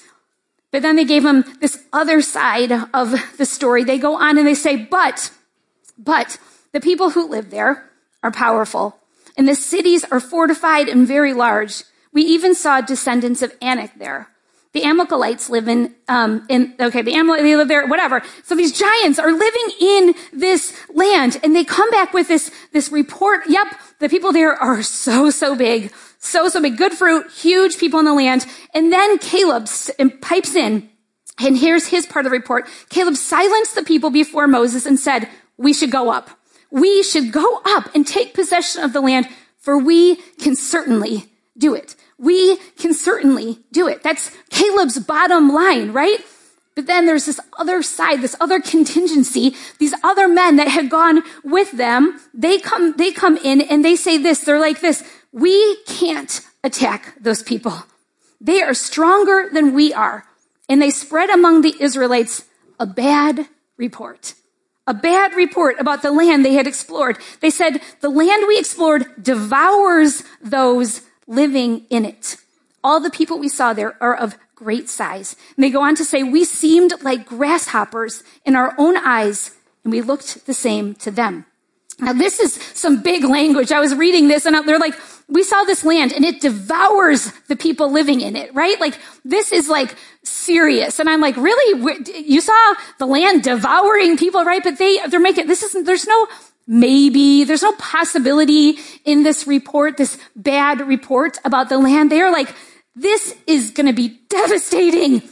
But 0.70 0.82
then 0.82 0.96
they 0.96 1.04
gave 1.04 1.24
him 1.24 1.44
this 1.60 1.82
other 1.92 2.20
side 2.20 2.72
of 2.94 3.36
the 3.36 3.46
story. 3.46 3.84
They 3.84 3.98
go 3.98 4.14
on 4.14 4.38
and 4.38 4.46
they 4.46 4.54
say, 4.54 4.76
but, 4.76 5.30
but 5.96 6.38
the 6.72 6.80
people 6.80 7.10
who 7.10 7.28
live 7.28 7.50
there 7.50 7.90
are 8.22 8.30
powerful, 8.30 8.98
and 9.36 9.48
the 9.48 9.54
cities 9.54 10.04
are 10.10 10.20
fortified 10.20 10.88
and 10.88 11.06
very 11.06 11.32
large. 11.32 11.84
We 12.12 12.22
even 12.22 12.54
saw 12.54 12.80
descendants 12.80 13.42
of 13.42 13.54
Anak 13.60 13.98
there. 13.98 14.28
The 14.72 14.84
Amalekites 14.84 15.48
live 15.48 15.66
in, 15.66 15.94
um, 16.08 16.44
in, 16.48 16.74
okay, 16.78 17.00
the 17.00 17.14
Amalekites, 17.14 17.44
they 17.44 17.56
live 17.56 17.68
there, 17.68 17.86
whatever. 17.86 18.22
So 18.44 18.54
these 18.54 18.78
giants 18.78 19.18
are 19.18 19.32
living 19.32 19.70
in 19.80 20.14
this 20.32 20.76
land 20.94 21.40
and 21.42 21.56
they 21.56 21.64
come 21.64 21.90
back 21.90 22.12
with 22.12 22.28
this, 22.28 22.50
this 22.72 22.92
report. 22.92 23.44
Yep, 23.48 23.66
the 23.98 24.08
people 24.10 24.32
there 24.32 24.52
are 24.52 24.82
so, 24.82 25.30
so 25.30 25.56
big. 25.56 25.92
So, 26.18 26.48
so 26.48 26.60
big. 26.60 26.76
Good 26.76 26.92
fruit, 26.92 27.30
huge 27.30 27.78
people 27.78 27.98
in 27.98 28.04
the 28.04 28.12
land. 28.12 28.46
And 28.74 28.92
then 28.92 29.18
Caleb 29.18 29.68
pipes 30.20 30.54
in 30.54 30.90
and 31.38 31.56
here's 31.56 31.86
his 31.86 32.06
part 32.06 32.26
of 32.26 32.30
the 32.30 32.36
report. 32.36 32.68
Caleb 32.90 33.16
silenced 33.16 33.74
the 33.74 33.82
people 33.82 34.10
before 34.10 34.46
Moses 34.46 34.86
and 34.86 34.98
said, 34.98 35.28
we 35.56 35.72
should 35.72 35.90
go 35.90 36.10
up. 36.10 36.30
We 36.70 37.02
should 37.02 37.32
go 37.32 37.60
up 37.64 37.94
and 37.94 38.06
take 38.06 38.34
possession 38.34 38.82
of 38.82 38.92
the 38.92 39.00
land 39.00 39.28
for 39.58 39.78
we 39.78 40.16
can 40.38 40.56
certainly 40.56 41.26
do 41.56 41.74
it. 41.74 41.96
We 42.18 42.56
can 42.78 42.94
certainly 42.94 43.60
do 43.72 43.86
it. 43.86 44.02
That's 44.02 44.30
Caleb's 44.50 44.98
bottom 44.98 45.52
line, 45.52 45.92
right? 45.92 46.20
But 46.74 46.86
then 46.86 47.06
there's 47.06 47.26
this 47.26 47.40
other 47.58 47.82
side, 47.82 48.22
this 48.22 48.36
other 48.40 48.60
contingency, 48.60 49.54
these 49.78 49.94
other 50.04 50.28
men 50.28 50.56
that 50.56 50.68
had 50.68 50.90
gone 50.90 51.22
with 51.42 51.72
them. 51.72 52.20
They 52.32 52.58
come, 52.58 52.94
they 52.96 53.10
come 53.10 53.36
in 53.36 53.60
and 53.60 53.84
they 53.84 53.96
say 53.96 54.16
this. 54.16 54.40
They're 54.40 54.60
like 54.60 54.80
this. 54.80 55.02
We 55.32 55.76
can't 55.86 56.40
attack 56.62 57.14
those 57.20 57.42
people. 57.42 57.82
They 58.40 58.62
are 58.62 58.74
stronger 58.74 59.48
than 59.52 59.74
we 59.74 59.92
are. 59.92 60.24
And 60.68 60.80
they 60.80 60.90
spread 60.90 61.30
among 61.30 61.62
the 61.62 61.74
Israelites 61.80 62.44
a 62.78 62.86
bad 62.86 63.48
report. 63.76 64.34
A 64.88 64.94
bad 64.94 65.34
report 65.34 65.78
about 65.78 66.00
the 66.00 66.10
land 66.10 66.46
they 66.46 66.54
had 66.54 66.66
explored. 66.66 67.18
They 67.40 67.50
said, 67.50 67.82
the 68.00 68.08
land 68.08 68.46
we 68.48 68.58
explored 68.58 69.22
devours 69.22 70.24
those 70.42 71.02
living 71.26 71.84
in 71.90 72.06
it. 72.06 72.36
All 72.82 72.98
the 72.98 73.10
people 73.10 73.38
we 73.38 73.50
saw 73.50 73.74
there 73.74 74.02
are 74.02 74.16
of 74.16 74.38
great 74.54 74.88
size. 74.88 75.36
And 75.54 75.62
they 75.62 75.68
go 75.68 75.82
on 75.82 75.94
to 75.96 76.06
say, 76.06 76.22
we 76.22 76.42
seemed 76.42 76.94
like 77.02 77.26
grasshoppers 77.26 78.22
in 78.46 78.56
our 78.56 78.74
own 78.78 78.96
eyes 78.96 79.54
and 79.84 79.92
we 79.92 80.00
looked 80.00 80.46
the 80.46 80.54
same 80.54 80.94
to 80.94 81.10
them. 81.10 81.44
Now 82.00 82.12
this 82.12 82.38
is 82.40 82.54
some 82.74 83.02
big 83.02 83.24
language. 83.24 83.72
I 83.72 83.80
was 83.80 83.94
reading 83.94 84.28
this 84.28 84.46
and 84.46 84.54
they're 84.66 84.78
like, 84.78 84.94
we 85.28 85.42
saw 85.42 85.64
this 85.64 85.84
land 85.84 86.12
and 86.12 86.24
it 86.24 86.40
devours 86.40 87.30
the 87.48 87.56
people 87.56 87.92
living 87.92 88.20
in 88.20 88.34
it, 88.34 88.54
right? 88.54 88.80
Like 88.80 88.98
this 89.24 89.52
is 89.52 89.68
like 89.68 89.94
serious. 90.22 90.98
And 91.00 91.10
I'm 91.10 91.20
like, 91.20 91.36
really? 91.36 91.98
You 92.18 92.40
saw 92.40 92.74
the 92.98 93.06
land 93.06 93.42
devouring 93.42 94.16
people, 94.16 94.44
right? 94.44 94.62
But 94.62 94.78
they, 94.78 94.98
they're 95.08 95.20
making, 95.20 95.46
this 95.46 95.62
isn't, 95.62 95.84
there's 95.84 96.06
no 96.06 96.28
maybe. 96.68 97.44
There's 97.44 97.62
no 97.62 97.72
possibility 97.72 98.78
in 99.04 99.24
this 99.24 99.46
report, 99.46 99.96
this 99.96 100.18
bad 100.36 100.80
report 100.86 101.38
about 101.44 101.68
the 101.68 101.78
land. 101.78 102.12
They 102.12 102.20
are 102.20 102.30
like, 102.30 102.54
this 102.94 103.34
is 103.46 103.70
going 103.70 103.86
to 103.86 103.92
be 103.92 104.20
devastating. 104.28 105.22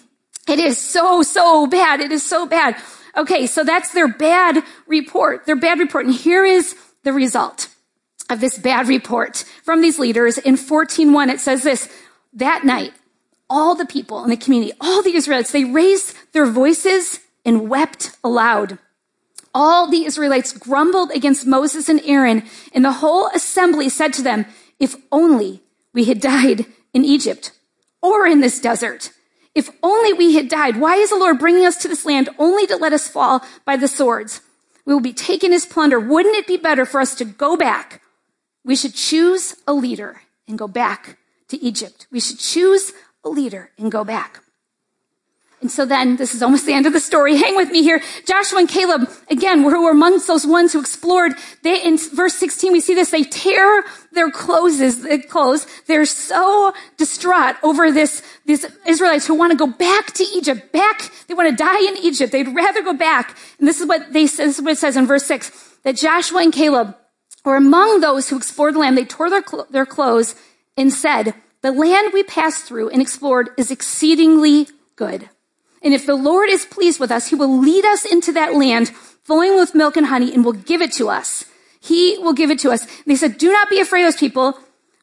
It 0.48 0.58
is 0.58 0.78
so, 0.78 1.22
so 1.22 1.66
bad. 1.66 2.00
It 2.00 2.10
is 2.10 2.22
so 2.22 2.46
bad. 2.46 2.76
Okay, 3.16 3.46
so 3.46 3.64
that's 3.64 3.92
their 3.92 4.08
bad 4.08 4.62
report, 4.86 5.46
their 5.46 5.56
bad 5.56 5.78
report. 5.78 6.06
And 6.06 6.14
here 6.14 6.44
is 6.44 6.76
the 7.02 7.12
result 7.12 7.68
of 8.28 8.40
this 8.40 8.58
bad 8.58 8.88
report 8.88 9.44
from 9.62 9.80
these 9.80 9.98
leaders. 9.98 10.38
In 10.38 10.56
14.1, 10.56 11.30
it 11.32 11.40
says 11.40 11.62
this, 11.62 11.88
that 12.34 12.64
night, 12.64 12.92
all 13.48 13.74
the 13.74 13.86
people 13.86 14.22
in 14.24 14.30
the 14.30 14.36
community, 14.36 14.72
all 14.80 15.02
the 15.02 15.14
Israelites, 15.14 15.52
they 15.52 15.64
raised 15.64 16.14
their 16.32 16.46
voices 16.46 17.20
and 17.44 17.70
wept 17.70 18.16
aloud 18.22 18.78
all 19.56 19.88
the 19.88 20.04
Israelites 20.04 20.52
grumbled 20.52 21.10
against 21.12 21.46
Moses 21.46 21.88
and 21.88 22.02
Aaron, 22.04 22.42
and 22.74 22.84
the 22.84 23.00
whole 23.00 23.28
assembly 23.28 23.88
said 23.88 24.12
to 24.12 24.22
them, 24.22 24.44
If 24.78 24.96
only 25.10 25.62
we 25.94 26.04
had 26.04 26.20
died 26.20 26.66
in 26.92 27.06
Egypt 27.06 27.52
or 28.02 28.26
in 28.26 28.40
this 28.40 28.60
desert. 28.60 29.12
If 29.56 29.70
only 29.82 30.12
we 30.12 30.34
had 30.34 30.50
died. 30.50 30.76
Why 30.76 30.96
is 30.96 31.08
the 31.08 31.16
Lord 31.16 31.38
bringing 31.38 31.64
us 31.64 31.78
to 31.78 31.88
this 31.88 32.04
land 32.04 32.28
only 32.38 32.66
to 32.66 32.76
let 32.76 32.92
us 32.92 33.08
fall 33.08 33.42
by 33.64 33.76
the 33.78 33.88
swords? 33.88 34.42
We 34.84 34.92
will 34.92 35.00
be 35.00 35.14
taken 35.14 35.50
as 35.54 35.64
plunder. 35.64 35.98
Wouldn't 35.98 36.36
it 36.36 36.46
be 36.46 36.58
better 36.58 36.84
for 36.84 37.00
us 37.00 37.14
to 37.14 37.24
go 37.24 37.56
back? 37.56 38.02
We 38.66 38.76
should 38.76 38.92
choose 38.92 39.56
a 39.66 39.72
leader 39.72 40.20
and 40.46 40.58
go 40.58 40.68
back 40.68 41.16
to 41.48 41.56
Egypt. 41.64 42.06
We 42.10 42.20
should 42.20 42.38
choose 42.38 42.92
a 43.24 43.30
leader 43.30 43.70
and 43.78 43.90
go 43.90 44.04
back. 44.04 44.42
And 45.62 45.70
so 45.70 45.86
then, 45.86 46.16
this 46.16 46.34
is 46.34 46.42
almost 46.42 46.66
the 46.66 46.74
end 46.74 46.86
of 46.86 46.92
the 46.92 47.00
story. 47.00 47.36
Hang 47.42 47.56
with 47.56 47.70
me 47.70 47.82
here. 47.82 48.02
Joshua 48.26 48.58
and 48.58 48.68
Caleb, 48.68 49.10
again, 49.30 49.62
who 49.62 49.84
were 49.84 49.90
amongst 49.90 50.26
those 50.26 50.46
ones 50.46 50.72
who 50.72 50.80
explored. 50.80 51.32
They, 51.62 51.82
in 51.82 51.96
verse 51.96 52.34
16, 52.34 52.72
we 52.72 52.80
see 52.80 52.94
this. 52.94 53.10
They 53.10 53.24
tear 53.24 53.84
their 54.12 54.30
clothes, 54.30 54.78
their 55.02 55.22
clothes. 55.22 55.66
They're 55.86 56.04
so 56.04 56.74
distraught 56.98 57.56
over 57.62 57.90
this, 57.90 58.22
these 58.44 58.66
Israelites 58.86 59.26
who 59.26 59.34
want 59.34 59.52
to 59.52 59.56
go 59.56 59.66
back 59.66 60.12
to 60.12 60.24
Egypt, 60.24 60.72
back. 60.72 61.10
They 61.26 61.34
want 61.34 61.48
to 61.48 61.56
die 61.56 61.88
in 61.88 61.96
Egypt. 61.98 62.32
They'd 62.32 62.54
rather 62.54 62.82
go 62.82 62.92
back. 62.92 63.36
And 63.58 63.66
this 63.66 63.80
is 63.80 63.86
what 63.86 64.12
they, 64.12 64.24
this 64.24 64.38
is 64.38 64.60
what 64.60 64.72
it 64.72 64.78
says 64.78 64.96
in 64.96 65.06
verse 65.06 65.24
6, 65.24 65.50
that 65.84 65.96
Joshua 65.96 66.42
and 66.42 66.52
Caleb 66.52 66.94
were 67.46 67.56
among 67.56 68.00
those 68.00 68.28
who 68.28 68.36
explored 68.36 68.74
the 68.74 68.80
land. 68.80 68.98
They 68.98 69.06
tore 69.06 69.30
their, 69.30 69.44
their 69.70 69.86
clothes 69.86 70.34
and 70.76 70.92
said, 70.92 71.34
the 71.62 71.72
land 71.72 72.12
we 72.12 72.22
passed 72.22 72.64
through 72.64 72.90
and 72.90 73.00
explored 73.00 73.50
is 73.56 73.70
exceedingly 73.70 74.68
good. 74.96 75.30
And 75.86 75.94
if 75.94 76.04
the 76.04 76.16
Lord 76.16 76.50
is 76.50 76.66
pleased 76.66 76.98
with 76.98 77.12
us, 77.12 77.28
he 77.28 77.36
will 77.36 77.60
lead 77.60 77.84
us 77.84 78.04
into 78.04 78.32
that 78.32 78.56
land 78.56 78.88
flowing 79.22 79.54
with 79.54 79.72
milk 79.72 79.96
and 79.96 80.06
honey 80.06 80.34
and 80.34 80.44
will 80.44 80.52
give 80.52 80.82
it 80.82 80.90
to 80.94 81.08
us. 81.08 81.44
He 81.80 82.18
will 82.18 82.32
give 82.32 82.50
it 82.50 82.58
to 82.60 82.72
us. 82.72 82.88
They 83.06 83.14
said, 83.14 83.38
do 83.38 83.52
not 83.52 83.70
be 83.70 83.78
afraid 83.78 84.02
of 84.02 84.12
those 84.12 84.18
people. 84.18 84.58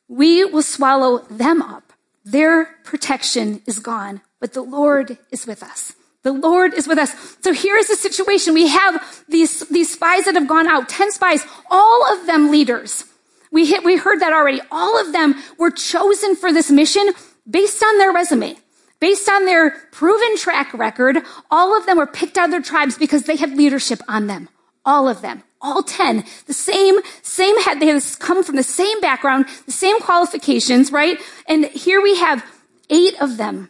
We 0.09 0.43
will 0.43 0.61
swallow 0.61 1.19
them 1.29 1.61
up. 1.61 1.93
Their 2.25 2.65
protection 2.83 3.61
is 3.65 3.79
gone, 3.79 4.19
but 4.41 4.51
the 4.51 4.61
Lord 4.61 5.17
is 5.31 5.47
with 5.47 5.63
us. 5.63 5.93
The 6.23 6.33
Lord 6.33 6.73
is 6.73 6.85
with 6.85 6.97
us. 6.97 7.15
So 7.41 7.53
here's 7.53 7.87
the 7.87 7.95
situation. 7.95 8.53
We 8.53 8.67
have 8.67 9.23
these, 9.29 9.61
these 9.69 9.93
spies 9.93 10.25
that 10.25 10.35
have 10.35 10.49
gone 10.49 10.67
out, 10.67 10.89
10 10.89 11.13
spies, 11.13 11.45
all 11.71 12.13
of 12.13 12.27
them 12.27 12.51
leaders. 12.51 13.05
We 13.53 13.65
hit, 13.65 13.85
we 13.85 13.95
heard 13.95 14.19
that 14.19 14.33
already. 14.33 14.59
All 14.69 14.99
of 14.99 15.13
them 15.13 15.35
were 15.57 15.71
chosen 15.71 16.35
for 16.35 16.51
this 16.51 16.69
mission 16.69 17.07
based 17.49 17.81
on 17.81 17.99
their 17.99 18.11
resume, 18.11 18.57
based 19.03 19.27
on 19.27 19.43
their 19.43 19.72
proven 19.91 20.38
track 20.38 20.74
record. 20.74 21.17
All 21.51 21.77
of 21.77 21.86
them 21.86 21.98
were 21.98 22.07
picked 22.07 22.38
out 22.38 22.45
of 22.45 22.51
their 22.51 22.62
tribes 22.62 22.98
because 22.98 23.24
they 23.24 23.36
had 23.36 23.51
leadership 23.51 24.00
on 24.07 24.27
them. 24.27 24.48
All 24.86 25.10
of 25.10 25.22
them. 25.22 25.43
All 25.60 25.83
10. 25.83 26.24
The 26.45 26.53
same, 26.53 27.00
same 27.22 27.62
had, 27.63 27.81
they 27.81 27.88
have 27.88 28.17
come 28.19 28.45
from 28.45 28.55
the 28.55 28.63
same 28.63 29.01
background, 29.01 29.48
the 29.65 29.74
same 29.74 30.00
qualifications, 30.00 30.89
right? 30.89 31.19
And 31.50 31.65
here 31.65 32.01
we 32.01 32.15
have 32.15 32.45
eight 32.89 33.22
of 33.22 33.36
them 33.36 33.69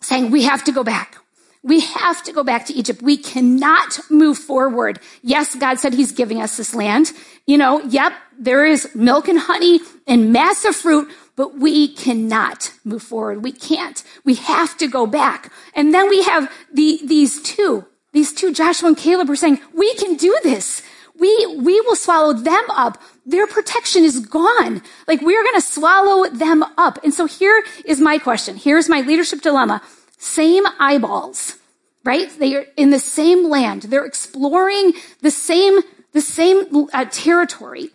saying, 0.00 0.32
we 0.32 0.42
have 0.42 0.64
to 0.64 0.72
go 0.72 0.82
back. 0.82 1.16
We 1.62 1.78
have 1.78 2.24
to 2.24 2.32
go 2.32 2.42
back 2.42 2.66
to 2.66 2.74
Egypt. 2.74 3.02
We 3.02 3.16
cannot 3.16 4.00
move 4.10 4.36
forward. 4.36 4.98
Yes, 5.22 5.54
God 5.54 5.78
said 5.78 5.94
he's 5.94 6.10
giving 6.10 6.42
us 6.42 6.56
this 6.56 6.74
land. 6.74 7.12
You 7.46 7.56
know, 7.56 7.80
yep, 7.82 8.14
there 8.36 8.66
is 8.66 8.92
milk 8.96 9.28
and 9.28 9.38
honey 9.38 9.78
and 10.08 10.32
massive 10.32 10.74
fruit, 10.74 11.08
but 11.42 11.58
we 11.58 11.88
cannot 11.88 12.72
move 12.84 13.02
forward. 13.02 13.42
We 13.42 13.50
can't. 13.50 14.04
We 14.24 14.36
have 14.36 14.76
to 14.76 14.86
go 14.86 15.08
back. 15.08 15.52
And 15.74 15.92
then 15.92 16.08
we 16.08 16.22
have 16.22 16.48
the, 16.72 17.00
these 17.02 17.42
two, 17.42 17.84
these 18.12 18.32
two, 18.32 18.52
Joshua 18.52 18.90
and 18.90 18.96
Caleb 18.96 19.28
are 19.28 19.34
saying, 19.34 19.58
we 19.74 19.92
can 19.94 20.14
do 20.14 20.38
this. 20.44 20.82
We, 21.18 21.56
we 21.58 21.80
will 21.80 21.96
swallow 21.96 22.32
them 22.32 22.62
up. 22.70 23.02
Their 23.26 23.48
protection 23.48 24.04
is 24.04 24.24
gone. 24.24 24.82
Like 25.08 25.20
we're 25.20 25.42
going 25.42 25.56
to 25.56 25.66
swallow 25.66 26.30
them 26.30 26.62
up. 26.78 27.02
And 27.02 27.12
so 27.12 27.26
here 27.26 27.64
is 27.84 27.98
my 27.98 28.18
question. 28.18 28.56
Here's 28.56 28.88
my 28.88 29.00
leadership 29.00 29.40
dilemma 29.40 29.82
same 30.18 30.62
eyeballs, 30.78 31.56
right? 32.04 32.30
They 32.38 32.54
are 32.54 32.66
in 32.76 32.90
the 32.90 33.00
same 33.00 33.50
land. 33.50 33.82
They're 33.82 34.06
exploring 34.06 34.92
the 35.22 35.32
same, 35.32 35.80
the 36.12 36.20
same 36.20 36.86
uh, 36.92 37.06
territory. 37.06 37.90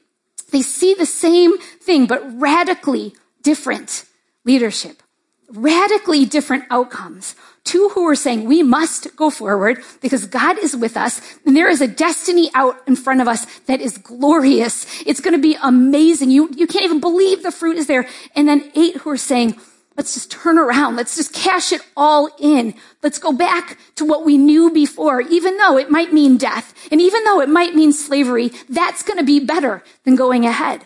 They 0.51 0.61
see 0.61 0.93
the 0.93 1.05
same 1.05 1.57
thing, 1.59 2.07
but 2.07 2.21
radically 2.37 3.15
different 3.47 4.03
leadership, 4.43 5.01
radically 5.49 6.25
different 6.25 6.65
outcomes. 6.69 7.33
Two 7.63 7.87
who 7.93 8.05
are 8.05 8.13
saying 8.13 8.43
we 8.43 8.61
must 8.61 9.15
go 9.15 9.29
forward 9.29 9.81
because 10.01 10.25
God 10.25 10.59
is 10.59 10.75
with 10.75 10.97
us 10.97 11.21
and 11.45 11.55
there 11.55 11.69
is 11.69 11.79
a 11.79 11.87
destiny 11.87 12.49
out 12.53 12.75
in 12.89 12.97
front 12.97 13.21
of 13.21 13.27
us 13.29 13.45
that 13.67 13.79
is 13.79 13.97
glorious. 13.97 14.85
It's 15.05 15.21
going 15.21 15.33
to 15.33 15.41
be 15.41 15.55
amazing. 15.63 16.29
You, 16.29 16.49
you 16.57 16.67
can't 16.67 16.83
even 16.83 16.99
believe 16.99 17.41
the 17.41 17.53
fruit 17.53 17.77
is 17.77 17.87
there. 17.87 18.05
And 18.35 18.49
then 18.49 18.69
eight 18.75 18.97
who 18.97 19.11
are 19.11 19.17
saying, 19.31 19.55
Let's 19.95 20.13
just 20.13 20.29
turn 20.29 20.59
around. 20.59 20.95
Let's 20.95 21.15
just 21.15 21.33
cash 21.33 21.71
it 21.71 21.81
all 21.95 22.29
in. 22.37 22.75
Let's 23.01 23.17
go 23.17 23.33
back 23.33 23.79
to 23.95 24.05
what 24.05 24.23
we 24.23 24.37
knew 24.37 24.71
before, 24.71 25.21
even 25.21 25.57
though 25.57 25.75
it 25.79 25.89
might 25.89 26.13
mean 26.13 26.37
death. 26.37 26.71
And 26.91 27.01
even 27.01 27.23
though 27.23 27.41
it 27.41 27.49
might 27.49 27.73
mean 27.73 27.91
slavery, 27.93 28.51
that's 28.69 29.01
going 29.01 29.17
to 29.17 29.25
be 29.25 29.39
better 29.39 29.83
than 30.03 30.15
going 30.15 30.45
ahead. 30.45 30.85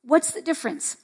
What's 0.00 0.32
the 0.32 0.40
difference 0.40 0.96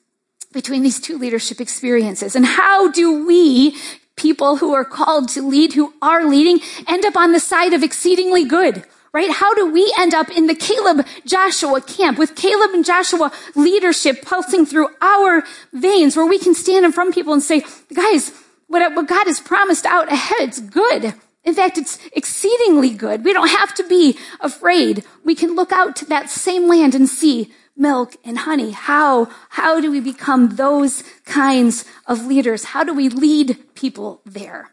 between 0.55 0.83
these 0.83 1.01
two 1.01 1.19
leadership 1.19 1.61
experiences? 1.61 2.35
And 2.35 2.47
how 2.47 2.91
do 2.91 3.27
we, 3.27 3.77
people 4.17 4.57
who 4.57 4.73
are 4.73 4.85
called 4.85 5.29
to 5.31 5.47
lead, 5.47 5.75
who 5.75 5.93
are 6.01 6.25
leading, 6.25 6.61
end 6.89 7.05
up 7.05 7.17
on 7.17 7.33
the 7.33 7.41
side 7.41 7.75
of 7.75 7.83
exceedingly 7.83 8.45
good? 8.45 8.85
right? 9.15 9.31
How 9.31 9.55
do 9.55 9.71
we 9.71 9.95
end 9.97 10.13
up 10.13 10.29
in 10.29 10.49
the 10.49 10.57
Caleb 10.57 11.07
Joshua 11.25 11.81
camp 11.81 12.19
with 12.19 12.35
Caleb 12.35 12.73
and 12.75 12.85
Joshua 12.85 13.31
leadership 13.55 14.23
pulsing 14.23 14.67
through 14.67 14.89
our 15.01 15.45
veins 15.73 16.17
where 16.17 16.27
we 16.27 16.37
can 16.37 16.53
stand 16.53 16.85
in 16.85 16.91
front 16.91 17.11
of 17.11 17.15
people 17.15 17.33
and 17.33 17.43
say, 17.43 17.63
guys, 17.95 18.33
what, 18.67 18.93
God 19.07 19.27
has 19.29 19.39
promised 19.39 19.87
out 19.87 20.13
ahead, 20.13 20.49
it's 20.49 20.61
good. 20.61 21.15
In 21.45 21.55
fact, 21.55 21.79
it's 21.79 21.99
exceedingly 22.13 22.91
good. 22.91 23.25
We 23.25 23.33
don't 23.33 23.51
have 23.51 23.75
to 23.75 23.87
be 23.87 24.19
afraid. 24.41 25.05
We 25.25 25.35
can 25.35 25.55
look 25.55 25.71
out 25.73 25.95
to 25.97 26.07
that 26.07 26.29
same 26.29 26.69
land 26.69 26.95
and 26.95 27.09
see 27.09 27.53
milk 27.77 28.17
and 28.25 28.39
honey. 28.39 28.71
How, 28.71 29.29
how 29.51 29.81
do 29.81 29.91
we 29.91 30.01
become 30.01 30.57
those 30.57 31.03
kinds 31.25 31.85
of 32.07 32.27
leaders? 32.27 32.65
How 32.65 32.85
do 32.85 32.95
we 32.95 33.09
lead 33.09 33.59
people 33.75 34.21
there? 34.25 34.71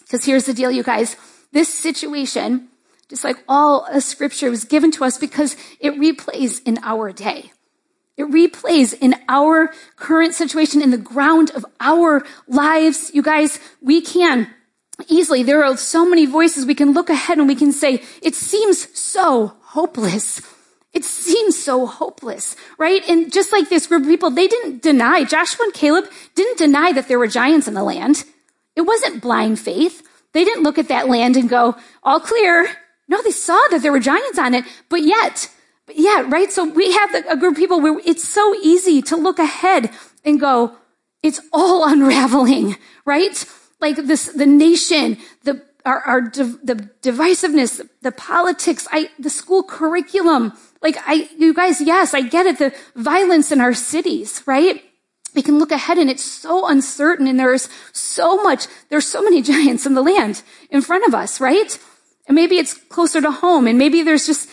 Because 0.00 0.24
here's 0.24 0.46
the 0.46 0.54
deal, 0.54 0.70
you 0.70 0.82
guys. 0.82 1.16
This 1.52 1.72
situation 1.72 2.68
just 3.08 3.24
like 3.24 3.36
all 3.48 3.86
of 3.86 4.02
scripture 4.02 4.50
was 4.50 4.64
given 4.64 4.90
to 4.92 5.04
us 5.04 5.18
because 5.18 5.56
it 5.78 5.94
replays 5.94 6.62
in 6.64 6.78
our 6.82 7.12
day. 7.12 7.52
It 8.16 8.24
replays 8.24 8.94
in 8.94 9.16
our 9.28 9.72
current 9.96 10.34
situation, 10.34 10.80
in 10.80 10.90
the 10.90 10.98
ground 10.98 11.50
of 11.50 11.66
our 11.80 12.24
lives. 12.46 13.10
You 13.12 13.22
guys, 13.22 13.58
we 13.82 14.00
can 14.00 14.48
easily, 15.08 15.42
there 15.42 15.64
are 15.64 15.76
so 15.76 16.08
many 16.08 16.24
voices 16.24 16.64
we 16.64 16.74
can 16.74 16.92
look 16.92 17.10
ahead 17.10 17.38
and 17.38 17.48
we 17.48 17.56
can 17.56 17.72
say, 17.72 18.02
it 18.22 18.34
seems 18.34 18.96
so 18.98 19.54
hopeless. 19.62 20.40
It 20.94 21.04
seems 21.04 21.60
so 21.60 21.86
hopeless, 21.86 22.54
right? 22.78 23.02
And 23.08 23.32
just 23.32 23.52
like 23.52 23.68
this 23.68 23.88
group 23.88 24.02
of 24.02 24.08
people, 24.08 24.30
they 24.30 24.46
didn't 24.46 24.80
deny, 24.80 25.24
Joshua 25.24 25.64
and 25.64 25.74
Caleb 25.74 26.04
didn't 26.36 26.56
deny 26.56 26.92
that 26.92 27.08
there 27.08 27.18
were 27.18 27.26
giants 27.26 27.66
in 27.66 27.74
the 27.74 27.82
land. 27.82 28.24
It 28.76 28.82
wasn't 28.82 29.20
blind 29.20 29.58
faith. 29.58 30.06
They 30.32 30.44
didn't 30.44 30.62
look 30.62 30.78
at 30.78 30.88
that 30.88 31.08
land 31.08 31.36
and 31.36 31.48
go, 31.48 31.76
all 32.04 32.20
clear. 32.20 32.68
No, 33.08 33.20
they 33.22 33.32
saw 33.32 33.60
that 33.70 33.82
there 33.82 33.92
were 33.92 34.00
giants 34.00 34.38
on 34.38 34.54
it, 34.54 34.64
but 34.88 35.02
yet, 35.02 35.50
but 35.86 35.96
yeah, 35.98 36.24
right? 36.28 36.50
So 36.50 36.64
we 36.64 36.92
have 36.92 37.14
a 37.14 37.36
group 37.36 37.52
of 37.52 37.58
people 37.58 37.80
where 37.80 38.00
it's 38.04 38.26
so 38.26 38.54
easy 38.54 39.02
to 39.02 39.16
look 39.16 39.38
ahead 39.38 39.90
and 40.24 40.40
go, 40.40 40.76
it's 41.22 41.40
all 41.52 41.86
unraveling, 41.88 42.76
right? 43.04 43.44
Like 43.80 43.96
this, 43.96 44.26
the 44.26 44.46
nation, 44.46 45.18
the, 45.42 45.60
our, 45.84 46.00
our 46.00 46.20
the 46.22 46.88
divisiveness, 47.02 47.86
the 48.00 48.12
politics, 48.12 48.88
I, 48.90 49.10
the 49.18 49.30
school 49.30 49.62
curriculum. 49.62 50.52
Like 50.82 50.96
I, 51.06 51.28
you 51.36 51.52
guys, 51.54 51.80
yes, 51.80 52.14
I 52.14 52.22
get 52.22 52.46
it. 52.46 52.58
The 52.58 52.74
violence 52.94 53.52
in 53.52 53.60
our 53.60 53.74
cities, 53.74 54.42
right? 54.46 54.82
We 55.34 55.42
can 55.42 55.58
look 55.58 55.72
ahead 55.72 55.98
and 55.98 56.08
it's 56.08 56.24
so 56.24 56.68
uncertain 56.68 57.26
and 57.26 57.38
there's 57.38 57.68
so 57.92 58.42
much, 58.42 58.66
there's 58.88 59.06
so 59.06 59.22
many 59.22 59.42
giants 59.52 59.84
in 59.84 59.94
the 59.94 60.02
land 60.02 60.42
in 60.70 60.80
front 60.80 61.06
of 61.06 61.14
us, 61.14 61.40
right? 61.40 61.78
And 62.26 62.34
maybe 62.34 62.56
it's 62.56 62.74
closer 62.74 63.20
to 63.20 63.30
home. 63.30 63.66
And 63.66 63.78
maybe 63.78 64.02
there's 64.02 64.26
just, 64.26 64.48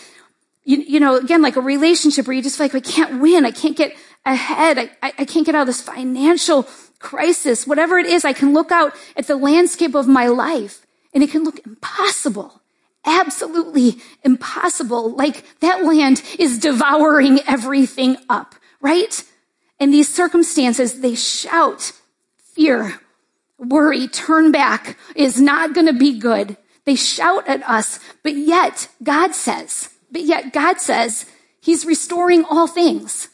you, 0.64 0.78
you 0.78 1.00
know, 1.00 1.16
again, 1.16 1.40
like 1.40 1.56
a 1.56 1.60
relationship 1.60 2.26
where 2.26 2.36
you 2.36 2.42
just 2.42 2.58
feel 2.58 2.66
like, 2.66 2.74
I 2.74 2.80
can't 2.80 3.20
win. 3.20 3.46
I 3.46 3.50
can't 3.50 3.76
get 3.76 3.96
ahead. 4.26 4.78
I, 4.78 4.90
I, 5.02 5.12
I 5.20 5.24
can't 5.24 5.46
get 5.46 5.54
out 5.54 5.62
of 5.62 5.66
this 5.66 5.80
financial 5.80 6.68
crisis. 6.98 7.66
Whatever 7.66 7.98
it 7.98 8.06
is, 8.06 8.24
I 8.24 8.34
can 8.34 8.52
look 8.52 8.70
out 8.70 8.94
at 9.16 9.26
the 9.26 9.36
landscape 9.36 9.94
of 9.94 10.06
my 10.06 10.26
life 10.26 10.86
and 11.12 11.22
it 11.22 11.30
can 11.30 11.44
look 11.44 11.64
impossible. 11.66 12.60
Absolutely 13.04 13.96
impossible. 14.22 15.10
Like 15.10 15.44
that 15.60 15.84
land 15.84 16.22
is 16.38 16.58
devouring 16.58 17.40
everything 17.46 18.16
up, 18.28 18.54
right? 18.80 19.24
And 19.80 19.92
these 19.92 20.08
circumstances, 20.08 21.00
they 21.00 21.14
shout 21.14 21.92
fear, 22.36 23.00
worry, 23.58 24.06
turn 24.08 24.52
back 24.52 24.96
is 25.16 25.40
not 25.40 25.74
going 25.74 25.86
to 25.86 25.92
be 25.92 26.18
good. 26.18 26.56
They 26.84 26.94
shout 26.94 27.48
at 27.48 27.68
us, 27.68 27.98
but 28.22 28.34
yet 28.34 28.88
God 29.02 29.34
says, 29.34 29.88
but 30.10 30.22
yet 30.22 30.52
God 30.52 30.80
says 30.80 31.26
he's 31.60 31.84
restoring 31.84 32.44
all 32.44 32.66
things, 32.66 33.28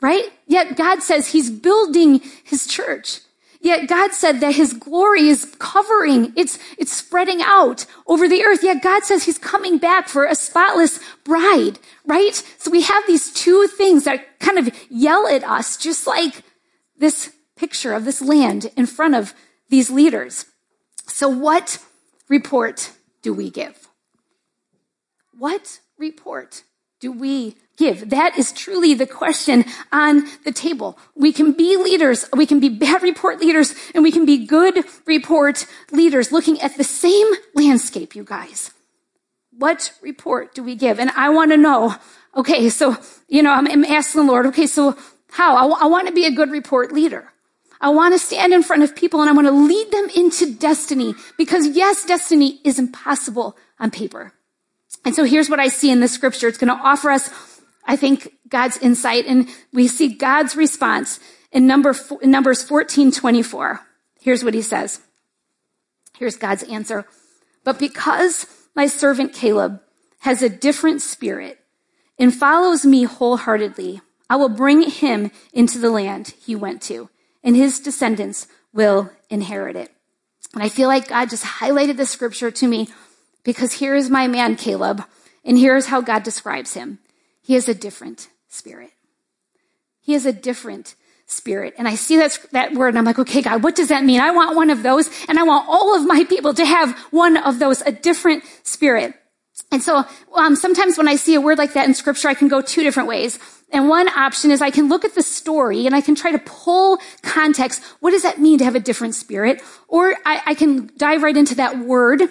right? 0.00 0.30
Yet 0.46 0.76
God 0.76 1.02
says 1.02 1.28
he's 1.28 1.50
building 1.50 2.20
his 2.44 2.66
church. 2.66 3.20
Yet 3.62 3.88
God 3.88 4.12
said 4.12 4.40
that 4.40 4.54
his 4.54 4.72
glory 4.72 5.28
is 5.28 5.54
covering, 5.58 6.32
it's, 6.34 6.58
it's 6.78 6.96
spreading 6.96 7.42
out 7.42 7.84
over 8.06 8.26
the 8.26 8.42
earth. 8.42 8.62
Yet 8.62 8.82
God 8.82 9.04
says 9.04 9.24
he's 9.24 9.36
coming 9.36 9.76
back 9.76 10.08
for 10.08 10.24
a 10.24 10.34
spotless 10.34 10.98
bride, 11.24 11.78
right? 12.06 12.34
So 12.58 12.70
we 12.70 12.82
have 12.82 13.06
these 13.06 13.30
two 13.32 13.66
things 13.66 14.04
that 14.04 14.40
kind 14.40 14.58
of 14.58 14.70
yell 14.90 15.26
at 15.26 15.44
us, 15.44 15.76
just 15.76 16.06
like 16.06 16.42
this 16.98 17.34
picture 17.54 17.92
of 17.92 18.06
this 18.06 18.22
land 18.22 18.70
in 18.78 18.86
front 18.86 19.14
of 19.14 19.34
these 19.68 19.90
leaders. 19.90 20.46
So 21.06 21.28
what 21.28 21.78
report 22.30 22.92
do 23.20 23.34
we 23.34 23.50
give? 23.50 23.88
What 25.38 25.80
report 25.98 26.62
do 27.00 27.10
we 27.10 27.56
give? 27.76 28.10
That 28.10 28.38
is 28.38 28.52
truly 28.52 28.94
the 28.94 29.06
question 29.06 29.64
on 29.90 30.24
the 30.44 30.52
table. 30.52 30.98
We 31.16 31.32
can 31.32 31.52
be 31.52 31.76
leaders, 31.76 32.26
we 32.36 32.46
can 32.46 32.60
be 32.60 32.68
bad 32.68 33.02
report 33.02 33.40
leaders, 33.40 33.74
and 33.94 34.04
we 34.04 34.12
can 34.12 34.26
be 34.26 34.46
good 34.46 34.84
report 35.06 35.66
leaders 35.90 36.30
looking 36.30 36.60
at 36.60 36.76
the 36.76 36.84
same 36.84 37.26
landscape, 37.54 38.14
you 38.14 38.22
guys. 38.22 38.70
What 39.50 39.92
report 40.02 40.54
do 40.54 40.62
we 40.62 40.74
give? 40.74 41.00
And 41.00 41.10
I 41.10 41.30
want 41.30 41.50
to 41.52 41.56
know, 41.56 41.96
okay, 42.36 42.68
so, 42.68 42.96
you 43.28 43.42
know, 43.42 43.52
I'm, 43.52 43.66
I'm 43.66 43.84
asking 43.84 44.26
the 44.26 44.30
Lord, 44.30 44.46
okay, 44.46 44.66
so 44.66 44.96
how? 45.32 45.56
I, 45.56 45.62
w- 45.62 45.78
I 45.80 45.86
want 45.86 46.06
to 46.06 46.12
be 46.12 46.26
a 46.26 46.30
good 46.30 46.50
report 46.50 46.92
leader. 46.92 47.32
I 47.80 47.88
want 47.90 48.14
to 48.14 48.18
stand 48.18 48.52
in 48.52 48.62
front 48.62 48.82
of 48.82 48.94
people 48.94 49.22
and 49.22 49.30
I 49.30 49.32
want 49.32 49.48
to 49.48 49.52
lead 49.52 49.90
them 49.90 50.08
into 50.14 50.54
destiny 50.54 51.14
because 51.38 51.66
yes, 51.66 52.04
destiny 52.04 52.60
is 52.62 52.78
impossible 52.78 53.56
on 53.78 53.90
paper. 53.90 54.34
And 55.04 55.14
so 55.14 55.24
here's 55.24 55.48
what 55.48 55.60
I 55.60 55.68
see 55.68 55.90
in 55.90 56.00
this 56.00 56.12
scripture. 56.12 56.48
It's 56.48 56.58
going 56.58 56.76
to 56.76 56.82
offer 56.82 57.10
us, 57.10 57.30
I 57.86 57.96
think, 57.96 58.34
God's 58.48 58.76
insight 58.78 59.26
and 59.26 59.48
we 59.72 59.88
see 59.88 60.08
God's 60.08 60.56
response. 60.56 61.20
in, 61.52 61.66
number, 61.66 61.94
in 62.22 62.30
Numbers 62.30 62.62
14, 62.62 63.10
24. 63.12 63.80
Here's 64.20 64.44
what 64.44 64.54
he 64.54 64.62
says. 64.62 65.00
Here's 66.18 66.36
God's 66.36 66.62
answer. 66.64 67.06
But 67.64 67.78
because 67.78 68.46
my 68.74 68.86
servant 68.86 69.32
Caleb 69.32 69.80
has 70.20 70.42
a 70.42 70.48
different 70.48 71.00
spirit 71.00 71.58
and 72.18 72.34
follows 72.34 72.84
me 72.84 73.04
wholeheartedly, 73.04 74.00
I 74.28 74.36
will 74.36 74.48
bring 74.48 74.82
him 74.82 75.30
into 75.52 75.78
the 75.78 75.90
land 75.90 76.34
he 76.44 76.54
went 76.54 76.82
to, 76.82 77.08
and 77.42 77.56
his 77.56 77.80
descendants 77.80 78.46
will 78.72 79.10
inherit 79.28 79.76
it. 79.76 79.90
And 80.54 80.62
I 80.62 80.68
feel 80.68 80.88
like 80.88 81.08
God 81.08 81.30
just 81.30 81.44
highlighted 81.44 81.96
the 81.96 82.06
scripture 82.06 82.50
to 82.50 82.68
me 82.68 82.88
because 83.44 83.72
here 83.72 83.94
is 83.94 84.10
my 84.10 84.26
man, 84.26 84.56
Caleb, 84.56 85.04
and 85.44 85.58
here's 85.58 85.86
how 85.86 86.00
God 86.00 86.22
describes 86.22 86.74
him. 86.74 86.98
He 87.42 87.54
has 87.54 87.68
a 87.68 87.74
different 87.74 88.28
spirit. 88.48 88.92
He 90.00 90.12
has 90.12 90.26
a 90.26 90.32
different 90.32 90.94
spirit. 91.26 91.74
And 91.78 91.86
I 91.86 91.94
see 91.94 92.16
that, 92.18 92.38
that 92.52 92.72
word 92.74 92.88
and 92.88 92.98
I'm 92.98 93.04
like, 93.04 93.18
okay, 93.18 93.40
God, 93.40 93.62
what 93.62 93.76
does 93.76 93.88
that 93.88 94.04
mean? 94.04 94.20
I 94.20 94.32
want 94.32 94.56
one 94.56 94.70
of 94.70 94.82
those 94.82 95.08
and 95.28 95.38
I 95.38 95.44
want 95.44 95.68
all 95.68 95.96
of 95.96 96.06
my 96.06 96.24
people 96.24 96.52
to 96.54 96.64
have 96.64 96.98
one 97.10 97.36
of 97.36 97.58
those, 97.58 97.80
a 97.82 97.92
different 97.92 98.44
spirit. 98.64 99.14
And 99.70 99.82
so 99.82 100.04
um, 100.34 100.56
sometimes 100.56 100.98
when 100.98 101.06
I 101.06 101.16
see 101.16 101.34
a 101.34 101.40
word 101.40 101.58
like 101.58 101.74
that 101.74 101.86
in 101.86 101.94
scripture, 101.94 102.28
I 102.28 102.34
can 102.34 102.48
go 102.48 102.60
two 102.60 102.82
different 102.82 103.08
ways. 103.08 103.38
And 103.72 103.88
one 103.88 104.08
option 104.08 104.50
is 104.50 104.60
I 104.60 104.70
can 104.70 104.88
look 104.88 105.04
at 105.04 105.14
the 105.14 105.22
story 105.22 105.86
and 105.86 105.94
I 105.94 106.00
can 106.00 106.16
try 106.16 106.32
to 106.32 106.38
pull 106.38 106.98
context. 107.22 107.82
What 108.00 108.10
does 108.10 108.22
that 108.22 108.40
mean 108.40 108.58
to 108.58 108.64
have 108.64 108.74
a 108.74 108.80
different 108.80 109.14
spirit? 109.14 109.62
Or 109.86 110.16
I, 110.26 110.42
I 110.46 110.54
can 110.54 110.90
dive 110.96 111.22
right 111.22 111.36
into 111.36 111.54
that 111.56 111.78
word 111.78 112.22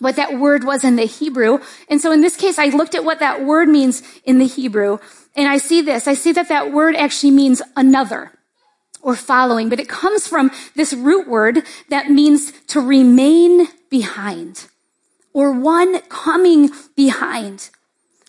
what 0.00 0.16
that 0.16 0.38
word 0.38 0.64
was 0.64 0.82
in 0.82 0.96
the 0.96 1.04
Hebrew. 1.04 1.58
And 1.88 2.00
so 2.00 2.10
in 2.10 2.22
this 2.22 2.36
case, 2.36 2.58
I 2.58 2.66
looked 2.66 2.94
at 2.94 3.04
what 3.04 3.20
that 3.20 3.44
word 3.44 3.68
means 3.68 4.02
in 4.24 4.38
the 4.38 4.46
Hebrew. 4.46 4.98
And 5.36 5.46
I 5.46 5.58
see 5.58 5.82
this. 5.82 6.08
I 6.08 6.14
see 6.14 6.32
that 6.32 6.48
that 6.48 6.72
word 6.72 6.96
actually 6.96 7.30
means 7.30 7.62
another 7.76 8.32
or 9.02 9.14
following, 9.14 9.68
but 9.68 9.78
it 9.78 9.88
comes 9.88 10.26
from 10.26 10.50
this 10.74 10.92
root 10.92 11.28
word 11.28 11.62
that 11.88 12.10
means 12.10 12.52
to 12.68 12.80
remain 12.80 13.68
behind 13.90 14.66
or 15.32 15.52
one 15.52 16.00
coming 16.08 16.70
behind. 16.96 17.70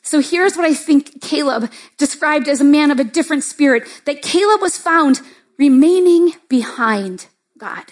So 0.02 0.20
here's 0.20 0.56
what 0.56 0.66
I 0.66 0.74
think 0.74 1.22
Caleb 1.22 1.72
described 1.98 2.48
as 2.48 2.62
a 2.62 2.66
man 2.66 2.92
of 2.92 3.00
a 3.00 3.04
different 3.04 3.44
spirit, 3.44 3.88
that 4.06 4.22
Caleb 4.22 4.62
was 4.62 4.78
found 4.78 5.22
remaining 5.58 6.34
behind 6.50 7.28
God 7.58 7.86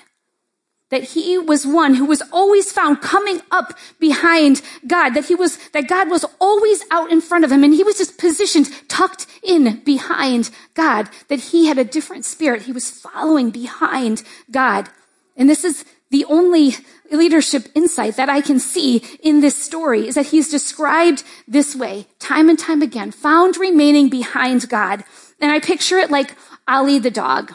that 0.89 1.03
he 1.03 1.37
was 1.37 1.65
one 1.65 1.95
who 1.95 2.05
was 2.05 2.23
always 2.31 2.71
found 2.71 3.01
coming 3.01 3.41
up 3.51 3.77
behind 3.99 4.61
God, 4.87 5.11
that 5.11 5.25
he 5.25 5.35
was, 5.35 5.57
that 5.69 5.87
God 5.87 6.09
was 6.09 6.25
always 6.39 6.83
out 6.91 7.11
in 7.11 7.21
front 7.21 7.45
of 7.45 7.51
him 7.51 7.63
and 7.63 7.73
he 7.73 7.83
was 7.83 7.97
just 7.97 8.17
positioned, 8.17 8.69
tucked 8.87 9.27
in 9.43 9.81
behind 9.83 10.49
God, 10.73 11.09
that 11.27 11.39
he 11.39 11.67
had 11.67 11.77
a 11.77 11.83
different 11.83 12.25
spirit. 12.25 12.63
He 12.63 12.71
was 12.71 12.89
following 12.89 13.51
behind 13.51 14.23
God. 14.49 14.89
And 15.37 15.49
this 15.49 15.63
is 15.63 15.85
the 16.11 16.25
only 16.25 16.75
leadership 17.11 17.67
insight 17.75 18.15
that 18.15 18.29
I 18.29 18.41
can 18.41 18.59
see 18.59 18.97
in 19.21 19.41
this 19.41 19.55
story 19.55 20.07
is 20.07 20.15
that 20.15 20.27
he's 20.27 20.49
described 20.49 21.23
this 21.47 21.75
way, 21.75 22.07
time 22.17 22.49
and 22.49 22.57
time 22.57 22.81
again, 22.81 23.11
found 23.11 23.57
remaining 23.57 24.09
behind 24.09 24.69
God. 24.69 25.03
And 25.39 25.51
I 25.51 25.59
picture 25.59 25.97
it 25.97 26.09
like 26.09 26.35
Ali 26.67 26.99
the 26.99 27.11
dog. 27.11 27.53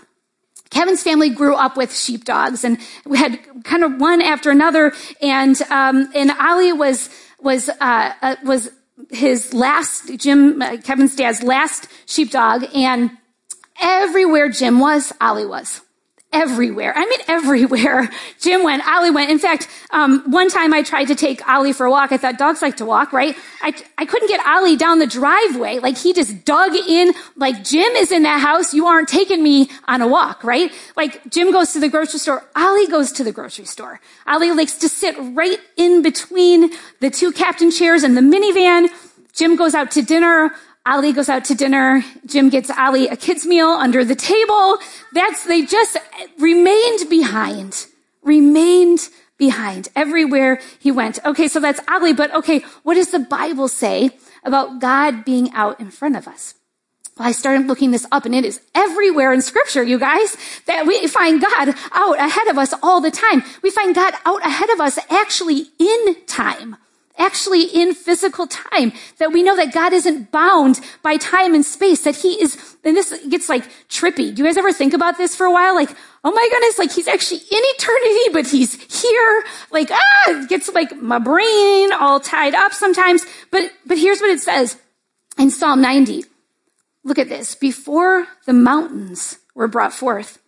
Kevin's 0.75 1.04
family 1.04 1.31
grew 1.31 1.54
up 1.54 1.76
with 1.76 1.97
sheepdogs 1.97 2.64
and 2.64 2.78
we 3.07 3.16
had 3.16 3.38
kind 3.62 3.85
of 3.85 4.00
one 4.00 4.21
after 4.21 4.50
another. 4.50 4.93
And, 5.23 5.61
um, 5.71 6.11
and 6.16 6.33
Ali 6.33 6.73
was, 6.73 7.09
was, 7.40 7.69
uh, 7.69 8.12
uh, 8.21 8.37
was 8.43 8.71
his 9.11 9.54
last, 9.54 10.19
Jim, 10.19 10.61
uh, 10.61 10.78
Kevin's 10.78 11.14
dad's 11.14 11.45
last 11.45 11.87
sheepdog. 12.07 12.64
And 12.75 13.12
everywhere 13.81 14.49
Jim 14.49 14.81
was, 14.81 15.12
Ali 15.21 15.47
was 15.47 15.81
everywhere. 16.34 16.92
I 16.94 17.06
mean, 17.06 17.20
everywhere. 17.28 18.10
Jim 18.40 18.64
went, 18.64 18.86
Ollie 18.86 19.12
went. 19.12 19.30
In 19.30 19.38
fact, 19.38 19.68
um, 19.90 20.20
one 20.30 20.50
time 20.50 20.74
I 20.74 20.82
tried 20.82 21.06
to 21.06 21.14
take 21.14 21.48
Ollie 21.48 21.72
for 21.72 21.86
a 21.86 21.90
walk. 21.90 22.10
I 22.12 22.16
thought 22.16 22.36
dogs 22.36 22.60
like 22.60 22.76
to 22.78 22.84
walk, 22.84 23.12
right? 23.12 23.36
I, 23.62 23.72
I 23.96 24.04
couldn't 24.04 24.28
get 24.28 24.44
Ollie 24.46 24.76
down 24.76 24.99
the 24.99 25.06
driveway. 25.06 25.78
Like 25.78 25.97
he 25.97 26.12
just 26.12 26.44
dug 26.44 26.75
in, 26.75 27.14
like 27.36 27.62
Jim 27.62 27.90
is 27.94 28.10
in 28.10 28.25
that 28.25 28.40
house. 28.40 28.75
You 28.75 28.86
aren't 28.86 29.08
taking 29.08 29.42
me 29.42 29.70
on 29.86 30.02
a 30.02 30.08
walk, 30.08 30.42
right? 30.44 30.73
Like 30.97 31.30
Jim 31.30 31.52
goes 31.52 31.73
to 31.73 31.80
the 31.80 31.88
grocery 31.88 32.18
store. 32.18 32.44
Ollie 32.56 32.88
goes 32.88 33.12
to 33.12 33.25
the 33.25 33.32
grocery 33.32 33.64
store. 33.64 34.00
Ollie 34.26 34.52
likes 34.52 34.75
to 34.78 34.88
sit 34.88 35.14
right 35.18 35.58
in 35.76 36.02
between 36.02 36.70
the 37.00 37.10
two 37.10 37.30
captain 37.32 37.70
chairs 37.70 38.02
and 38.02 38.16
the 38.16 38.20
minivan. 38.20 38.88
Jim 39.32 39.56
goes 39.56 39.75
out 39.75 39.92
to 39.92 40.02
dinner. 40.02 40.52
Ali 40.86 41.12
goes 41.12 41.28
out 41.28 41.44
to 41.47 41.54
dinner. 41.54 42.04
Jim 42.26 42.50
gets 42.50 42.70
Ali 42.70 43.08
a 43.08 43.16
kid's 43.16 43.47
meal 43.47 43.68
under 43.68 44.04
the 44.04 44.14
table. 44.14 44.78
That's, 45.12 45.44
they 45.44 45.64
just 45.64 45.97
remained 46.38 47.08
behind, 47.08 47.86
remained 48.23 49.08
behind 49.38 49.88
everywhere 49.97 50.60
he 50.78 50.92
went. 50.92 51.18
Okay, 51.25 51.49
so 51.49 51.58
that's 51.58 51.80
Ali, 51.88 52.12
but 52.12 52.34
okay, 52.34 52.60
what 52.82 52.94
does 52.94 53.10
the 53.10 53.18
Bible 53.18 53.68
say 53.68 54.10
about 54.44 54.78
God 54.78 55.25
being 55.25 55.50
out 55.52 55.80
in 55.80 55.90
front 55.90 56.16
of 56.16 56.28
us? 56.28 56.54
Well, 57.16 57.28
I 57.28 57.32
started 57.32 57.66
looking 57.66 57.92
this 57.92 58.06
up 58.12 58.26
and 58.26 58.34
it 58.34 58.44
is 58.44 58.60
everywhere 58.75 59.32
in 59.32 59.40
scripture, 59.40 59.84
you 59.84 59.99
guys, 59.99 60.36
that 60.66 60.84
we 60.84 61.06
find 61.06 61.40
God 61.40 61.75
out 61.92 62.18
ahead 62.18 62.49
of 62.49 62.58
us 62.58 62.75
all 62.82 63.00
the 63.00 63.10
time. 63.10 63.42
We 63.62 63.70
find 63.70 63.94
God 63.94 64.14
out 64.26 64.44
ahead 64.44 64.68
of 64.70 64.80
us 64.80 64.99
actually 65.08 65.66
in 65.78 66.16
time 66.26 66.76
actually 67.18 67.62
in 67.64 67.94
physical 67.94 68.46
time, 68.46 68.92
that 69.18 69.32
we 69.32 69.42
know 69.42 69.56
that 69.56 69.72
God 69.72 69.92
isn't 69.92 70.30
bound 70.32 70.80
by 71.02 71.16
time 71.16 71.54
and 71.54 71.64
space, 71.64 72.02
that 72.02 72.16
he 72.16 72.40
is, 72.40 72.76
and 72.84 72.96
this 72.96 73.12
gets 73.28 73.48
like 73.48 73.64
trippy. 73.88 74.34
Do 74.34 74.42
you 74.42 74.44
guys 74.44 74.56
ever 74.56 74.72
think 74.72 74.94
about 74.94 75.16
this 75.16 75.36
for 75.36 75.46
a 75.46 75.52
while? 75.52 75.74
Like, 75.74 75.90
oh 76.24 76.32
my 76.32 76.48
goodness, 76.50 76.78
like 76.78 76.92
he's 76.92 77.08
actually 77.08 77.38
in 77.38 77.44
eternity, 77.50 78.32
but 78.32 78.46
he's 78.46 79.02
here. 79.02 79.44
Like, 79.70 79.90
ah, 79.90 80.42
it 80.42 80.48
gets 80.48 80.68
like 80.72 80.96
my 80.96 81.18
brain 81.18 81.92
all 81.92 82.20
tied 82.20 82.54
up 82.54 82.72
sometimes. 82.72 83.24
But, 83.50 83.70
but 83.86 83.98
here's 83.98 84.20
what 84.20 84.30
it 84.30 84.40
says 84.40 84.76
in 85.38 85.50
Psalm 85.50 85.80
90. 85.80 86.24
Look 87.04 87.18
at 87.18 87.28
this. 87.28 87.54
Before 87.54 88.26
the 88.46 88.52
mountains 88.52 89.38
were 89.54 89.68
brought 89.68 89.92
forth, 89.92 90.40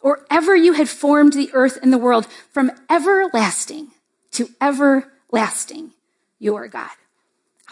or 0.00 0.26
ever 0.30 0.54
you 0.56 0.72
had 0.72 0.88
formed 0.88 1.32
the 1.32 1.50
earth 1.54 1.78
and 1.80 1.92
the 1.92 1.98
world 1.98 2.26
from 2.50 2.72
everlasting 2.90 3.92
to 4.32 4.48
everlasting 4.60 5.92
your 6.42 6.68
God. 6.68 6.90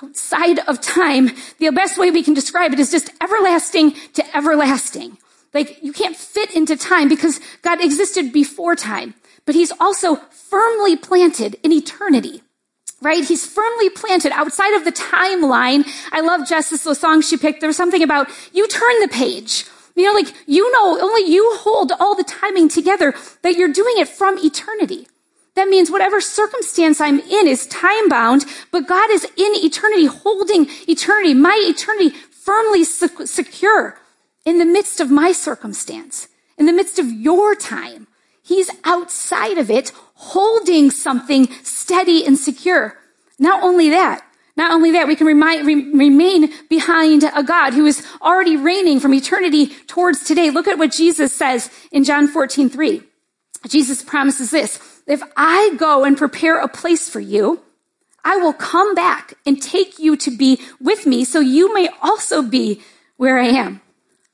Outside 0.03 0.61
of 0.61 0.81
time, 0.81 1.31
the 1.59 1.71
best 1.71 1.99
way 1.99 2.11
we 2.11 2.23
can 2.23 2.35
describe 2.35 2.73
it 2.73 2.81
is 2.81 2.91
just 2.91 3.11
everlasting 3.21 3.93
to 4.15 4.37
everlasting. 4.37 5.19
Like 5.53 5.83
you 5.83 5.93
can't 5.93 6.17
fit 6.17 6.55
into 6.55 6.77
time 6.77 7.09
because 7.09 7.41
God 7.63 7.83
existed 7.83 8.33
before 8.33 8.77
time, 8.77 9.15
but 9.45 9.55
he's 9.55 9.73
also 9.81 10.17
firmly 10.17 10.97
planted 10.97 11.57
in 11.63 11.73
eternity 11.73 12.43
right? 13.03 13.25
He's 13.25 13.47
firmly 13.47 13.89
planted 13.91 14.33
outside 14.33 14.75
of 14.75 14.85
the 14.85 14.93
timeline. 14.93 15.87
I 16.13 16.21
love 16.21 16.47
Justice, 16.47 16.85
the 16.85 16.95
song 16.95 17.23
she 17.23 17.37
picked. 17.37 17.61
There 17.61 17.69
was 17.69 17.77
something 17.77 18.03
about 18.03 18.29
you 18.53 18.69
turn 18.69 19.01
the 19.01 19.09
page. 19.09 19.65
You 19.97 20.05
know, 20.05 20.13
like 20.13 20.35
you 20.47 20.71
know, 20.73 21.01
only 21.01 21.31
you 21.31 21.57
hold 21.57 21.93
all 21.99 22.15
the 22.15 22.25
timing 22.25 22.69
together 22.69 23.15
that 23.43 23.57
you're 23.57 23.73
doing 23.73 23.95
it 23.97 24.09
from 24.09 24.39
eternity. 24.39 25.09
That 25.55 25.69
means 25.69 25.91
whatever 25.91 26.21
circumstance 26.21 27.01
I'm 27.01 27.21
in 27.21 27.47
is 27.47 27.67
time 27.67 28.09
bound, 28.09 28.45
but 28.71 28.87
God 28.87 29.11
is 29.11 29.25
in 29.25 29.53
eternity, 29.65 30.07
holding 30.07 30.67
eternity, 30.89 31.35
my 31.35 31.61
eternity 31.67 32.11
firmly 32.11 32.85
secure 32.85 33.99
in 34.45 34.59
the 34.59 34.65
midst 34.65 35.01
of 35.01 35.11
my 35.11 35.33
circumstance, 35.33 36.29
in 36.57 36.67
the 36.67 36.73
midst 36.73 36.99
of 36.99 37.11
your 37.11 37.55
time. 37.55 38.07
He's 38.43 38.71
outside 38.85 39.59
of 39.59 39.71
it, 39.71 39.93
holding 40.15 40.91
something 40.91 41.51
steady 41.63 42.25
and 42.25 42.39
secure. 42.39 42.99
Not 43.39 43.63
only 43.63 43.91
that, 43.91 44.25
not 44.57 44.73
only 44.73 44.91
that, 44.93 45.07
we 45.07 45.17
can 45.17 45.27
remind, 45.27 45.67
re- 45.67 45.91
remain 45.93 46.53
behind 46.69 47.25
a 47.35 47.43
God 47.43 47.73
who 47.73 47.87
is 47.87 48.07
already 48.21 48.57
reigning 48.57 49.01
from 49.01 49.15
eternity 49.15 49.69
towards 49.87 50.25
today. 50.25 50.51
Look 50.51 50.69
at 50.69 50.79
what 50.79 50.93
Jesus 50.93 51.35
says 51.35 51.71
in 51.91 52.05
John 52.05 52.27
14, 52.27 52.69
3. 52.69 53.03
Jesus 53.69 54.03
promises 54.03 54.51
this. 54.51 54.79
If 55.07 55.23
I 55.37 55.75
go 55.77 56.05
and 56.05 56.17
prepare 56.17 56.61
a 56.61 56.69
place 56.69 57.09
for 57.09 57.21
you, 57.21 57.61
I 58.25 58.37
will 58.37 58.53
come 58.53 58.95
back 58.95 59.35
and 59.47 59.61
take 59.61 59.99
you 59.99 60.17
to 60.17 60.31
be 60.31 60.61
with 60.81 61.07
me 61.07 61.25
so 61.25 61.41
you 61.41 61.73
may 61.75 61.89
also 62.03 62.43
be 62.43 62.83
where 63.17 63.39
I 63.39 63.47
am. 63.47 63.81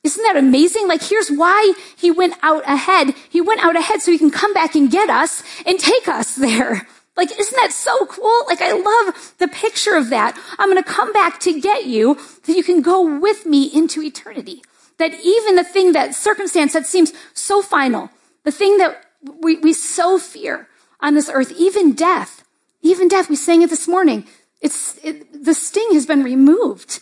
Isn't 0.02 0.22
that 0.22 0.36
amazing? 0.36 0.86
Like, 0.86 1.02
here's 1.02 1.30
why 1.30 1.72
he 1.96 2.10
went 2.12 2.34
out 2.42 2.62
ahead. 2.64 3.14
He 3.28 3.40
went 3.40 3.64
out 3.64 3.76
ahead 3.76 4.02
so 4.02 4.12
he 4.12 4.18
can 4.18 4.30
come 4.30 4.54
back 4.54 4.76
and 4.76 4.90
get 4.90 5.10
us 5.10 5.42
and 5.66 5.78
take 5.78 6.06
us 6.06 6.36
there. 6.36 6.86
Like, 7.16 7.36
isn't 7.36 7.56
that 7.56 7.72
so 7.72 8.06
cool? 8.06 8.44
Like, 8.46 8.60
I 8.60 8.72
love 8.72 9.34
the 9.38 9.48
picture 9.48 9.96
of 9.96 10.10
that. 10.10 10.38
I'm 10.58 10.70
going 10.70 10.82
to 10.82 10.88
come 10.88 11.12
back 11.12 11.40
to 11.40 11.60
get 11.60 11.86
you 11.86 12.18
so 12.44 12.52
you 12.52 12.62
can 12.62 12.82
go 12.82 13.18
with 13.18 13.46
me 13.46 13.64
into 13.64 14.02
eternity. 14.02 14.62
That 14.98 15.12
even 15.24 15.56
the 15.56 15.64
thing 15.64 15.92
that 15.92 16.14
circumstance 16.14 16.74
that 16.74 16.86
seems 16.86 17.12
so 17.34 17.62
final, 17.62 18.10
the 18.44 18.52
thing 18.52 18.78
that 18.78 19.05
we, 19.40 19.56
we 19.56 19.72
so 19.72 20.18
fear 20.18 20.68
on 21.00 21.14
this 21.14 21.30
earth, 21.32 21.52
even 21.52 21.92
death, 21.92 22.44
even 22.82 23.08
death. 23.08 23.28
We 23.28 23.36
sang 23.36 23.62
it 23.62 23.70
this 23.70 23.88
morning. 23.88 24.26
It's, 24.60 24.98
it, 25.04 25.44
the 25.44 25.54
sting 25.54 25.88
has 25.92 26.06
been 26.06 26.22
removed. 26.22 27.00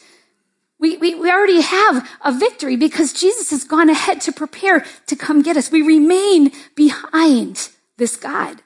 We, 0.78 0.96
we, 0.96 1.14
we 1.14 1.30
already 1.30 1.60
have 1.60 2.08
a 2.24 2.32
victory 2.32 2.76
because 2.76 3.12
Jesus 3.12 3.50
has 3.50 3.64
gone 3.64 3.88
ahead 3.88 4.20
to 4.22 4.32
prepare 4.32 4.84
to 5.06 5.16
come 5.16 5.42
get 5.42 5.56
us. 5.56 5.70
We 5.70 5.82
remain 5.82 6.50
behind 6.74 7.70
this 7.96 8.16
God. 8.16 8.60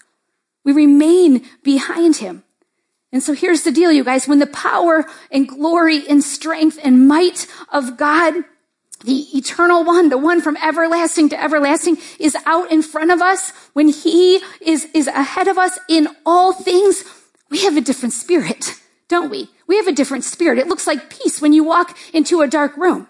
We 0.65 0.73
remain 0.73 1.45
behind 1.63 2.17
him. 2.17 2.45
And 3.13 3.23
so 3.23 3.33
here's 3.33 3.63
the 3.63 3.73
deal, 3.73 3.93
you 3.93 4.05
guys. 4.05 4.29
When 4.29 4.39
the 4.39 4.47
power 4.47 5.07
and 5.31 5.49
glory 5.49 6.07
and 6.09 6.23
strength 6.23 6.79
and 6.83 7.09
might 7.09 7.47
of 7.73 7.97
God, 7.97 8.35
the 9.05 9.27
eternal 9.37 9.85
one, 9.85 10.09
the 10.09 10.19
one 10.19 10.41
from 10.41 10.57
everlasting 10.57 11.29
to 11.29 11.41
everlasting 11.41 11.99
is 12.19 12.37
out 12.47 12.71
in 12.71 12.83
front 12.83 13.11
of 13.11 13.21
us, 13.21 13.53
when 13.73 13.89
he 13.89 14.41
is, 14.61 14.89
is 14.93 15.07
ahead 15.07 15.49
of 15.49 15.57
us 15.57 15.79
in 15.89 16.09
all 16.27 16.53
things, 16.53 17.05
we 17.49 17.63
have 17.65 17.77
a 17.77 17.81
different 17.81 18.13
spirit, 18.13 18.75
don't 19.09 19.31
we? 19.31 19.51
We 19.67 19.77
have 19.77 19.87
a 19.87 19.93
different 19.93 20.25
spirit. 20.25 20.59
It 20.59 20.67
looks 20.67 20.87
like 20.87 21.11
peace 21.11 21.41
when 21.41 21.53
you 21.53 21.63
walk 21.63 21.97
into 22.13 22.41
a 22.41 22.49
dark 22.49 22.77
room. 22.77 23.07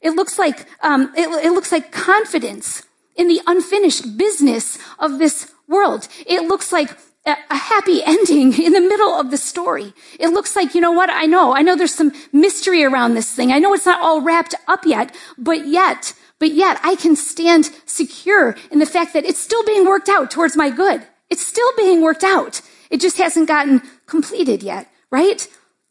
It 0.00 0.10
looks 0.10 0.38
like, 0.38 0.66
um, 0.82 1.12
it, 1.16 1.28
it 1.44 1.50
looks 1.52 1.72
like 1.72 1.92
confidence 1.92 2.82
in 3.16 3.28
the 3.28 3.40
unfinished 3.46 4.16
business 4.16 4.78
of 4.98 5.18
this 5.18 5.52
world. 5.68 6.08
It 6.26 6.42
looks 6.42 6.72
like 6.72 6.96
a 7.28 7.56
happy 7.56 8.02
ending 8.06 8.52
in 8.52 8.72
the 8.72 8.80
middle 8.80 9.12
of 9.14 9.30
the 9.30 9.36
story. 9.36 9.92
It 10.18 10.28
looks 10.28 10.56
like, 10.56 10.74
you 10.74 10.80
know 10.80 10.92
what? 10.92 11.10
I 11.10 11.26
know, 11.26 11.54
I 11.54 11.62
know 11.62 11.76
there's 11.76 11.94
some 11.94 12.12
mystery 12.32 12.84
around 12.84 13.14
this 13.14 13.32
thing. 13.32 13.52
I 13.52 13.58
know 13.58 13.74
it's 13.74 13.86
not 13.86 14.00
all 14.00 14.20
wrapped 14.20 14.54
up 14.66 14.84
yet, 14.84 15.14
but 15.36 15.66
yet, 15.66 16.14
but 16.38 16.52
yet 16.52 16.80
I 16.82 16.96
can 16.96 17.16
stand 17.16 17.70
secure 17.86 18.56
in 18.70 18.78
the 18.78 18.86
fact 18.86 19.12
that 19.12 19.24
it's 19.24 19.40
still 19.40 19.64
being 19.64 19.86
worked 19.86 20.08
out 20.08 20.30
towards 20.30 20.56
my 20.56 20.70
good. 20.70 21.06
It's 21.30 21.44
still 21.44 21.70
being 21.76 22.00
worked 22.02 22.24
out. 22.24 22.62
It 22.90 23.00
just 23.00 23.18
hasn't 23.18 23.48
gotten 23.48 23.82
completed 24.06 24.62
yet, 24.62 24.88
right? 25.10 25.46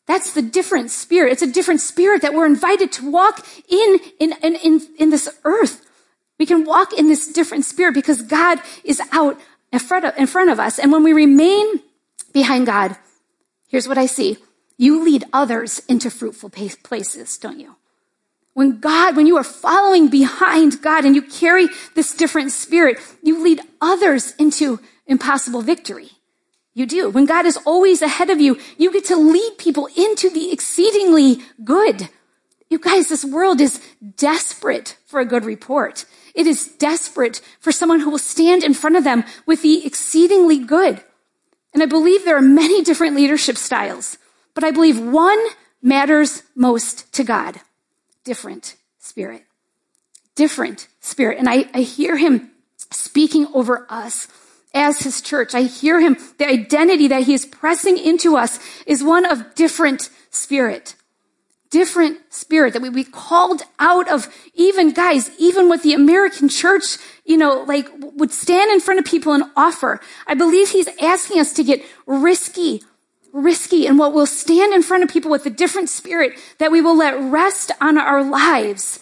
That's 0.08 0.34
the 0.34 0.42
different 0.42 0.90
spirit. 0.90 1.34
It's 1.34 1.42
a 1.42 1.52
different 1.52 1.82
spirit 1.82 2.22
that 2.22 2.34
we're 2.34 2.46
invited 2.46 2.92
to 2.94 3.12
walk 3.12 3.46
in, 3.70 4.00
in, 4.20 4.34
in, 4.42 4.56
in, 4.56 4.82
in 4.98 5.10
this 5.10 5.30
earth. 5.44 5.86
We 6.40 6.46
can 6.46 6.66
walk 6.66 6.94
in 6.94 7.08
this 7.08 7.32
different 7.32 7.66
spirit 7.66 7.94
because 7.94 8.22
God 8.22 8.62
is 8.84 9.02
out 9.12 9.40
in 9.72 9.80
front 9.80 10.50
of, 10.50 10.60
us. 10.60 10.80
And 10.80 10.92
when 10.92 11.04
we 11.04 11.14
remain 11.14 11.82
behind 12.34 12.66
God, 12.66 12.96
here's 13.68 13.88
what 13.88 13.98
I 13.98 14.06
see. 14.06 14.38
You 14.78 15.04
lead 15.04 15.26
others 15.34 15.82
into 15.88 16.10
fruitful 16.10 16.52
places, 16.84 17.38
don't 17.38 17.60
you? 17.60 17.76
When 18.54 18.80
God, 18.80 19.16
when 19.16 19.28
you 19.28 19.38
are 19.38 19.44
following 19.44 20.08
behind 20.08 20.82
God 20.82 21.06
and 21.06 21.16
you 21.16 21.22
carry 21.22 21.68
this 21.96 22.14
different 22.16 22.52
spirit, 22.52 23.00
you 23.22 23.44
lead 23.44 23.62
others 23.82 24.34
into 24.40 24.80
impossible 25.06 25.62
victory. 25.62 26.10
You 26.74 26.86
do. 26.86 27.10
When 27.10 27.26
God 27.26 27.46
is 27.46 27.58
always 27.66 28.02
ahead 28.02 28.30
of 28.30 28.40
you, 28.40 28.60
you 28.78 28.92
get 28.92 29.06
to 29.06 29.16
lead 29.16 29.58
people 29.58 29.88
into 29.96 30.30
the 30.30 30.52
exceedingly 30.52 31.40
good. 31.64 32.10
You 32.70 32.80
guys, 32.80 33.10
this 33.10 33.24
world 33.24 33.62
is 33.62 33.82
desperate 34.18 34.98
for 35.06 35.20
a 35.20 35.26
good 35.26 35.46
report. 35.46 36.06
It 36.36 36.48
is 36.48 36.68
desperate 36.68 37.42
for 37.60 37.72
someone 37.72 38.02
who 38.02 38.10
will 38.10 38.18
stand 38.18 38.64
in 38.64 38.74
front 38.74 38.98
of 38.98 39.04
them 39.04 39.24
with 39.46 39.62
the 39.62 39.86
exceedingly 39.86 40.60
good. 40.60 41.02
And 41.74 41.82
I 41.82 41.86
believe 41.86 42.26
there 42.26 42.38
are 42.38 42.42
many 42.42 42.84
different 42.84 43.16
leadership 43.16 43.58
styles, 43.58 44.18
but 44.54 44.64
I 44.64 44.72
believe 44.72 45.00
one 45.00 45.40
matters 45.82 46.44
most 46.56 47.12
to 47.14 47.24
God. 47.24 47.62
Different 48.24 48.76
spirit. 49.00 49.46
Different 50.36 50.88
spirit. 51.00 51.40
And 51.40 51.50
I, 51.50 51.70
I 51.74 51.82
hear 51.82 52.18
him 52.18 52.52
speaking 52.92 53.48
over 53.54 53.86
us 53.90 54.28
as 54.74 55.00
his 55.00 55.22
church. 55.22 55.56
I 55.56 55.64
hear 55.64 56.00
him, 56.00 56.18
the 56.38 56.48
identity 56.48 57.08
that 57.08 57.24
he 57.24 57.34
is 57.34 57.46
pressing 57.46 57.98
into 57.98 58.36
us 58.36 58.60
is 58.86 59.04
one 59.04 59.26
of 59.26 59.56
different 59.56 60.10
spirit 60.30 60.96
different 61.70 62.20
spirit 62.30 62.74
that 62.74 62.82
we 62.82 62.90
be 62.90 63.04
called 63.04 63.62
out 63.80 64.10
of 64.10 64.28
even 64.54 64.92
guys, 64.92 65.30
even 65.38 65.70
what 65.70 65.84
the 65.84 65.94
American 65.94 66.50
church, 66.50 66.98
you 67.26 67.38
know, 67.38 67.64
like 67.64 67.88
would 68.00 68.32
stand 68.32 68.72
in 68.72 68.80
front 68.80 69.00
of 69.00 69.06
people 69.06 69.34
and 69.34 69.44
offer. 69.56 70.00
I 70.26 70.34
believe 70.34 70.70
he's 70.70 70.90
asking 71.02 71.40
us 71.40 71.54
to 71.54 71.64
get 71.64 71.84
risky, 72.06 72.84
risky 73.34 73.86
and 73.86 74.00
what 74.00 74.14
will 74.14 74.26
stand 74.26 74.74
in 74.74 74.84
front 74.84 75.04
of 75.04 75.10
people 75.10 75.32
with 75.32 75.46
a 75.46 75.50
different 75.50 75.90
spirit 75.90 76.34
that 76.58 76.72
we 76.72 76.82
will 76.82 76.96
let 76.98 77.20
rest 77.20 77.72
on 77.82 77.98
our 77.98 78.24
lives. 78.24 79.00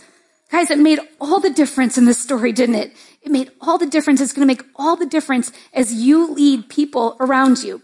Guys, 0.52 0.70
it 0.72 0.80
made 0.80 1.00
all 1.20 1.40
the 1.40 1.50
difference 1.50 1.98
in 1.98 2.06
this 2.06 2.22
story, 2.22 2.52
didn't 2.52 2.76
it? 2.76 2.96
It 3.22 3.32
made 3.32 3.52
all 3.60 3.78
the 3.78 3.88
difference. 3.88 4.22
It's 4.22 4.34
going 4.34 4.48
to 4.48 4.54
make 4.54 4.64
all 4.76 4.96
the 4.96 5.06
difference 5.06 5.52
as 5.74 5.94
you 5.94 6.32
lead 6.32 6.70
people 6.70 7.18
around 7.20 7.64
you. 7.64 7.82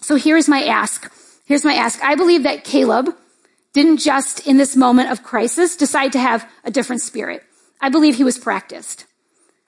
So 0.00 0.14
here's 0.14 0.48
my 0.48 0.62
ask. 0.62 1.12
Here's 1.44 1.64
my 1.64 1.74
ask. 1.74 2.02
I 2.02 2.14
believe 2.14 2.44
that 2.44 2.64
Caleb, 2.64 3.14
didn't 3.72 3.98
just 3.98 4.46
in 4.46 4.56
this 4.56 4.76
moment 4.76 5.10
of 5.10 5.22
crisis 5.22 5.76
decide 5.76 6.12
to 6.12 6.18
have 6.18 6.48
a 6.64 6.70
different 6.70 7.02
spirit. 7.02 7.42
I 7.80 7.88
believe 7.88 8.16
he 8.16 8.24
was 8.24 8.38
practiced. 8.38 9.06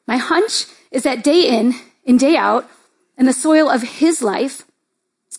My 0.07 0.17
hunch 0.17 0.67
is 0.91 1.03
that 1.03 1.23
day 1.23 1.49
in 1.49 1.75
and 2.07 2.19
day 2.19 2.37
out 2.37 2.69
in 3.19 3.27
the 3.27 3.33
soil 3.33 3.69
of 3.69 3.83
his 3.83 4.23
life, 4.23 4.65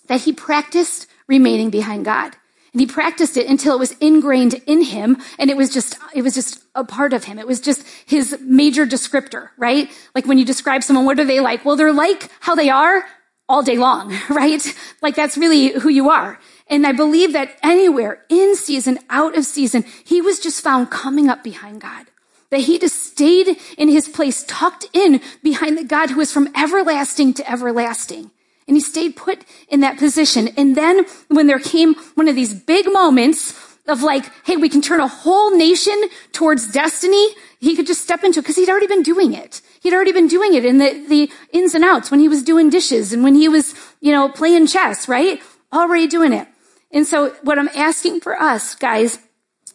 that 0.08 0.22
he 0.22 0.34
practiced 0.34 1.08
remaining 1.28 1.70
behind 1.70 2.06
God. 2.06 2.36
And 2.74 2.82
he 2.82 2.86
practiced 2.86 3.38
it 3.38 3.48
until 3.48 3.74
it 3.74 3.80
was 3.80 3.94
ingrained 3.94 4.56
in 4.68 4.84
him 4.84 5.18
and 5.40 5.50
it 5.50 5.58
was 5.58 5.74
just, 5.74 5.98
it 6.14 6.22
was 6.22 6.36
just 6.36 6.62
a 6.76 6.84
part 6.84 7.14
of 7.14 7.24
him. 7.24 7.40
It 7.40 7.48
was 7.48 7.60
just 7.60 7.84
his 8.06 8.38
major 8.42 8.86
descriptor, 8.86 9.50
right? 9.58 9.90
Like 10.14 10.28
when 10.28 10.38
you 10.38 10.46
describe 10.46 10.84
someone, 10.84 11.06
what 11.06 11.20
are 11.20 11.26
they 11.26 11.40
like? 11.40 11.66
Well, 11.66 11.76
they're 11.76 11.94
like 11.94 12.30
how 12.40 12.54
they 12.54 12.70
are 12.70 13.04
all 13.48 13.64
day 13.64 13.78
long, 13.78 14.16
right? 14.30 14.62
Like 15.02 15.16
that's 15.16 15.38
really 15.38 15.70
who 15.70 15.90
you 15.90 16.10
are. 16.10 16.40
And 16.70 16.86
I 16.86 16.92
believe 16.92 17.34
that 17.34 17.58
anywhere, 17.64 18.24
in 18.30 18.56
season, 18.56 19.00
out 19.10 19.36
of 19.36 19.46
season, 19.46 19.84
he 20.06 20.22
was 20.22 20.40
just 20.40 20.62
found 20.62 20.92
coming 20.92 21.28
up 21.28 21.44
behind 21.44 21.82
God. 21.82 22.06
That 22.52 22.62
he 22.62 22.80
just 22.80 23.04
stayed 23.04 23.58
in 23.78 23.90
his 23.90 24.08
place, 24.08 24.44
tucked 24.48 24.86
in 24.94 25.22
behind 25.44 25.78
the 25.78 25.84
God 25.84 26.12
who 26.12 26.22
is 26.22 26.32
from 26.32 26.50
everlasting 26.56 27.34
to 27.36 27.52
everlasting. 27.52 28.32
And 28.68 28.78
he 28.78 28.82
stayed 28.82 29.16
put 29.16 29.44
in 29.68 29.80
that 29.80 29.98
position. 29.98 30.50
And 30.50 30.78
then 30.78 31.06
when 31.28 31.48
there 31.48 31.60
came 31.60 31.96
one 32.14 32.28
of 32.28 32.36
these 32.36 32.54
big 32.54 32.92
moments 32.92 33.54
of 33.88 34.04
like, 34.04 34.32
hey, 34.46 34.58
we 34.58 34.70
can 34.70 34.82
turn 34.82 35.00
a 35.00 35.08
whole 35.08 35.56
nation 35.56 36.00
towards 36.32 36.72
destiny, 36.72 37.30
he 37.60 37.76
could 37.76 37.88
just 37.88 38.02
step 38.02 38.24
into 38.24 38.40
it 38.40 38.44
because 38.44 38.56
he'd 38.56 38.70
already 38.70 38.86
been 38.86 39.02
doing 39.02 39.34
it. 39.34 39.62
He'd 39.82 39.94
already 39.94 40.12
been 40.12 40.28
doing 40.28 40.54
it 40.54 40.66
in 40.66 40.78
the, 40.78 41.06
the 41.08 41.32
ins 41.52 41.74
and 41.74 41.84
outs 41.84 42.12
when 42.12 42.20
he 42.20 42.28
was 42.28 42.44
doing 42.44 42.70
dishes 42.70 43.12
and 43.12 43.24
when 43.24 43.34
he 43.34 43.50
was, 43.50 43.74
you 44.02 44.12
know, 44.12 44.30
playing 44.30 44.68
chess, 44.68 45.08
right? 45.08 45.42
Already 45.74 46.06
doing 46.06 46.34
it. 46.34 46.48
And 46.92 47.06
so 47.06 47.30
what 47.44 47.60
I'm 47.60 47.70
asking 47.70 48.22
for 48.22 48.40
us, 48.40 48.76
guys, 48.76 49.20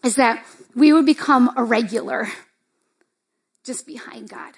is 0.04 0.16
that 0.16 0.44
we 0.74 0.92
would 0.92 1.06
become 1.06 1.52
a 1.56 1.64
regular 1.64 2.28
just 3.64 3.86
behind 3.86 4.28
God. 4.28 4.54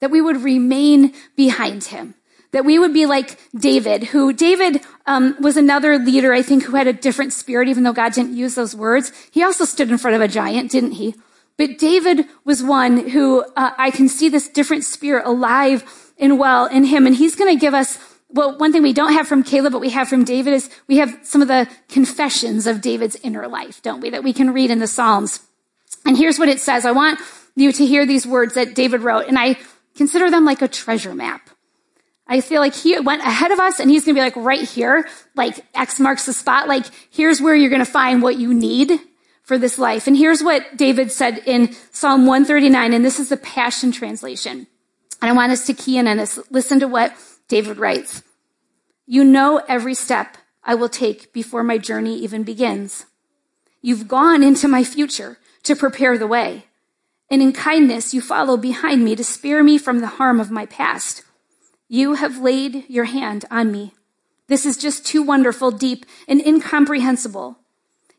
That 0.00 0.10
we 0.10 0.20
would 0.20 0.42
remain 0.42 1.14
behind 1.36 1.84
him. 1.84 2.14
That 2.52 2.64
we 2.64 2.78
would 2.78 2.92
be 2.92 3.06
like 3.06 3.38
David, 3.54 4.04
who 4.04 4.32
David 4.32 4.80
um, 5.06 5.36
was 5.40 5.56
another 5.56 5.98
leader, 5.98 6.32
I 6.32 6.42
think, 6.42 6.64
who 6.64 6.76
had 6.76 6.88
a 6.88 6.92
different 6.92 7.32
spirit, 7.32 7.68
even 7.68 7.84
though 7.84 7.92
God 7.92 8.12
didn't 8.12 8.36
use 8.36 8.56
those 8.56 8.74
words. 8.74 9.12
He 9.30 9.44
also 9.44 9.64
stood 9.64 9.90
in 9.90 9.98
front 9.98 10.16
of 10.16 10.20
a 10.20 10.26
giant, 10.26 10.70
didn't 10.72 10.92
he? 10.92 11.14
But 11.56 11.78
David 11.78 12.26
was 12.44 12.62
one 12.62 13.10
who 13.10 13.44
uh, 13.56 13.72
I 13.78 13.90
can 13.90 14.08
see 14.08 14.28
this 14.28 14.48
different 14.48 14.84
spirit 14.84 15.26
alive 15.26 15.84
and 16.18 16.38
well 16.38 16.66
in 16.66 16.84
him, 16.84 17.06
and 17.06 17.14
he's 17.14 17.36
going 17.36 17.54
to 17.54 17.60
give 17.60 17.74
us 17.74 17.98
well, 18.32 18.56
one 18.58 18.72
thing 18.72 18.82
we 18.82 18.92
don't 18.92 19.12
have 19.12 19.26
from 19.26 19.42
Caleb, 19.42 19.72
but 19.72 19.80
we 19.80 19.90
have 19.90 20.08
from 20.08 20.24
David 20.24 20.54
is 20.54 20.70
we 20.86 20.98
have 20.98 21.18
some 21.22 21.42
of 21.42 21.48
the 21.48 21.68
confessions 21.88 22.66
of 22.66 22.80
David's 22.80 23.16
inner 23.16 23.48
life, 23.48 23.82
don't 23.82 24.00
we, 24.00 24.10
that 24.10 24.24
we 24.24 24.32
can 24.32 24.52
read 24.52 24.70
in 24.70 24.78
the 24.78 24.86
Psalms. 24.86 25.40
And 26.06 26.16
here's 26.16 26.38
what 26.38 26.48
it 26.48 26.60
says. 26.60 26.86
I 26.86 26.92
want 26.92 27.20
you 27.56 27.72
to 27.72 27.86
hear 27.86 28.06
these 28.06 28.26
words 28.26 28.54
that 28.54 28.74
David 28.74 29.02
wrote, 29.02 29.26
and 29.26 29.38
I 29.38 29.58
consider 29.96 30.30
them 30.30 30.44
like 30.44 30.62
a 30.62 30.68
treasure 30.68 31.14
map. 31.14 31.50
I 32.26 32.40
feel 32.40 32.60
like 32.60 32.74
he 32.74 32.98
went 33.00 33.22
ahead 33.22 33.50
of 33.50 33.58
us 33.58 33.80
and 33.80 33.90
he's 33.90 34.04
going 34.04 34.14
to 34.14 34.20
be 34.20 34.24
like 34.24 34.36
right 34.36 34.62
here, 34.62 35.08
like 35.34 35.66
X 35.74 35.98
marks 35.98 36.26
the 36.26 36.32
spot. 36.32 36.68
Like 36.68 36.86
here's 37.10 37.40
where 37.40 37.56
you're 37.56 37.70
going 37.70 37.84
to 37.84 37.90
find 37.90 38.22
what 38.22 38.38
you 38.38 38.54
need 38.54 38.92
for 39.42 39.58
this 39.58 39.80
life. 39.80 40.06
And 40.06 40.16
here's 40.16 40.40
what 40.40 40.76
David 40.76 41.10
said 41.10 41.42
in 41.44 41.74
Psalm 41.90 42.26
139, 42.26 42.92
and 42.92 43.04
this 43.04 43.18
is 43.18 43.30
the 43.30 43.36
Passion 43.36 43.90
Translation. 43.90 44.68
And 45.20 45.30
I 45.30 45.32
want 45.32 45.50
us 45.50 45.66
to 45.66 45.74
key 45.74 45.98
in 45.98 46.06
on 46.06 46.18
this. 46.18 46.38
Listen 46.50 46.78
to 46.78 46.86
what 46.86 47.12
David 47.50 47.78
writes, 47.78 48.22
You 49.06 49.24
know 49.24 49.60
every 49.68 49.94
step 49.94 50.38
I 50.62 50.76
will 50.76 50.88
take 50.88 51.32
before 51.32 51.64
my 51.64 51.78
journey 51.78 52.16
even 52.18 52.44
begins. 52.44 53.06
You've 53.82 54.06
gone 54.06 54.44
into 54.44 54.68
my 54.68 54.84
future 54.84 55.36
to 55.64 55.74
prepare 55.74 56.16
the 56.16 56.28
way. 56.28 56.66
And 57.28 57.42
in 57.42 57.52
kindness, 57.52 58.14
you 58.14 58.20
follow 58.20 58.56
behind 58.56 59.04
me 59.04 59.16
to 59.16 59.24
spare 59.24 59.64
me 59.64 59.78
from 59.78 59.98
the 59.98 60.14
harm 60.18 60.38
of 60.38 60.52
my 60.52 60.64
past. 60.64 61.24
You 61.88 62.14
have 62.14 62.38
laid 62.38 62.84
your 62.88 63.06
hand 63.06 63.44
on 63.50 63.72
me. 63.72 63.94
This 64.46 64.64
is 64.64 64.76
just 64.76 65.04
too 65.04 65.20
wonderful, 65.20 65.72
deep, 65.72 66.06
and 66.28 66.40
incomprehensible. 66.40 67.58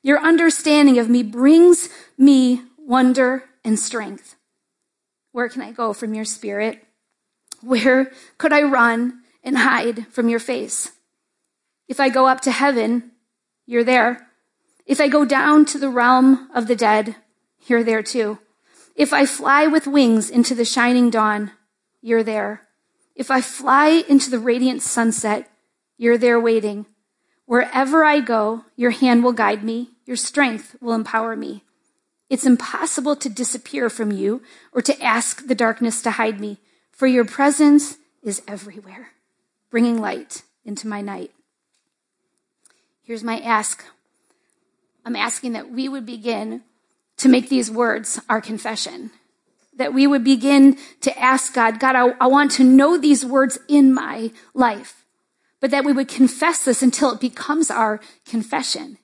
Your 0.03 0.19
understanding 0.19 0.97
of 0.99 1.09
me 1.09 1.23
brings 1.23 1.87
me 2.17 2.63
wonder 2.77 3.45
and 3.63 3.79
strength. 3.79 4.35
Where 5.31 5.47
can 5.47 5.61
I 5.61 5.71
go 5.71 5.93
from 5.93 6.13
your 6.13 6.25
spirit? 6.25 6.83
Where 7.61 8.11
could 8.37 8.51
I 8.51 8.63
run 8.63 9.20
and 9.43 9.57
hide 9.57 10.07
from 10.07 10.29
your 10.29 10.39
face. 10.39 10.91
If 11.87 11.99
I 11.99 12.09
go 12.09 12.27
up 12.27 12.41
to 12.41 12.51
heaven, 12.51 13.11
you're 13.65 13.83
there. 13.83 14.27
If 14.85 14.99
I 14.99 15.07
go 15.07 15.25
down 15.25 15.65
to 15.65 15.77
the 15.77 15.89
realm 15.89 16.49
of 16.53 16.67
the 16.67 16.75
dead, 16.75 17.15
you're 17.67 17.83
there 17.83 18.03
too. 18.03 18.39
If 18.95 19.13
I 19.13 19.25
fly 19.25 19.67
with 19.67 19.87
wings 19.87 20.29
into 20.29 20.53
the 20.53 20.65
shining 20.65 21.09
dawn, 21.09 21.51
you're 22.01 22.23
there. 22.23 22.67
If 23.15 23.29
I 23.29 23.41
fly 23.41 24.03
into 24.07 24.29
the 24.29 24.39
radiant 24.39 24.81
sunset, 24.81 25.49
you're 25.97 26.17
there 26.17 26.39
waiting. 26.39 26.85
Wherever 27.45 28.03
I 28.03 28.19
go, 28.21 28.65
your 28.75 28.91
hand 28.91 29.23
will 29.23 29.33
guide 29.33 29.63
me. 29.63 29.91
Your 30.05 30.17
strength 30.17 30.75
will 30.81 30.93
empower 30.93 31.35
me. 31.35 31.63
It's 32.29 32.45
impossible 32.45 33.15
to 33.17 33.29
disappear 33.29 33.89
from 33.89 34.11
you 34.11 34.41
or 34.71 34.81
to 34.81 35.01
ask 35.03 35.47
the 35.47 35.55
darkness 35.55 36.01
to 36.03 36.11
hide 36.11 36.39
me, 36.39 36.59
for 36.89 37.05
your 37.05 37.25
presence 37.25 37.97
is 38.23 38.41
everywhere, 38.47 39.09
bringing 39.71 39.99
light 39.99 40.43
into 40.63 40.87
my 40.87 41.01
night. 41.01 41.31
Here's 43.01 43.23
my 43.23 43.39
ask. 43.39 43.83
I'm 45.03 45.15
asking 45.15 45.53
that 45.53 45.71
we 45.71 45.89
would 45.89 46.05
begin 46.05 46.61
to 47.17 47.29
make 47.29 47.49
these 47.49 47.71
words 47.71 48.19
our 48.29 48.41
confession. 48.41 49.11
That 49.77 49.93
we 49.93 50.05
would 50.05 50.23
begin 50.23 50.77
to 50.99 51.17
ask 51.17 51.53
God, 51.53 51.79
God, 51.79 51.95
I, 51.95 52.09
I, 52.19 52.27
want 52.27 52.51
to 52.51 52.63
know 52.63 52.97
these 52.97 53.25
words 53.25 53.57
in 53.67 53.93
my 53.93 54.31
life. 54.53 55.05
But 55.59 55.71
that 55.71 55.85
we 55.85 55.93
would 55.93 56.07
confess 56.07 56.65
this 56.65 56.83
until 56.83 57.11
it 57.13 57.19
becomes 57.19 57.71
our 57.71 57.99
confession. 58.25 58.97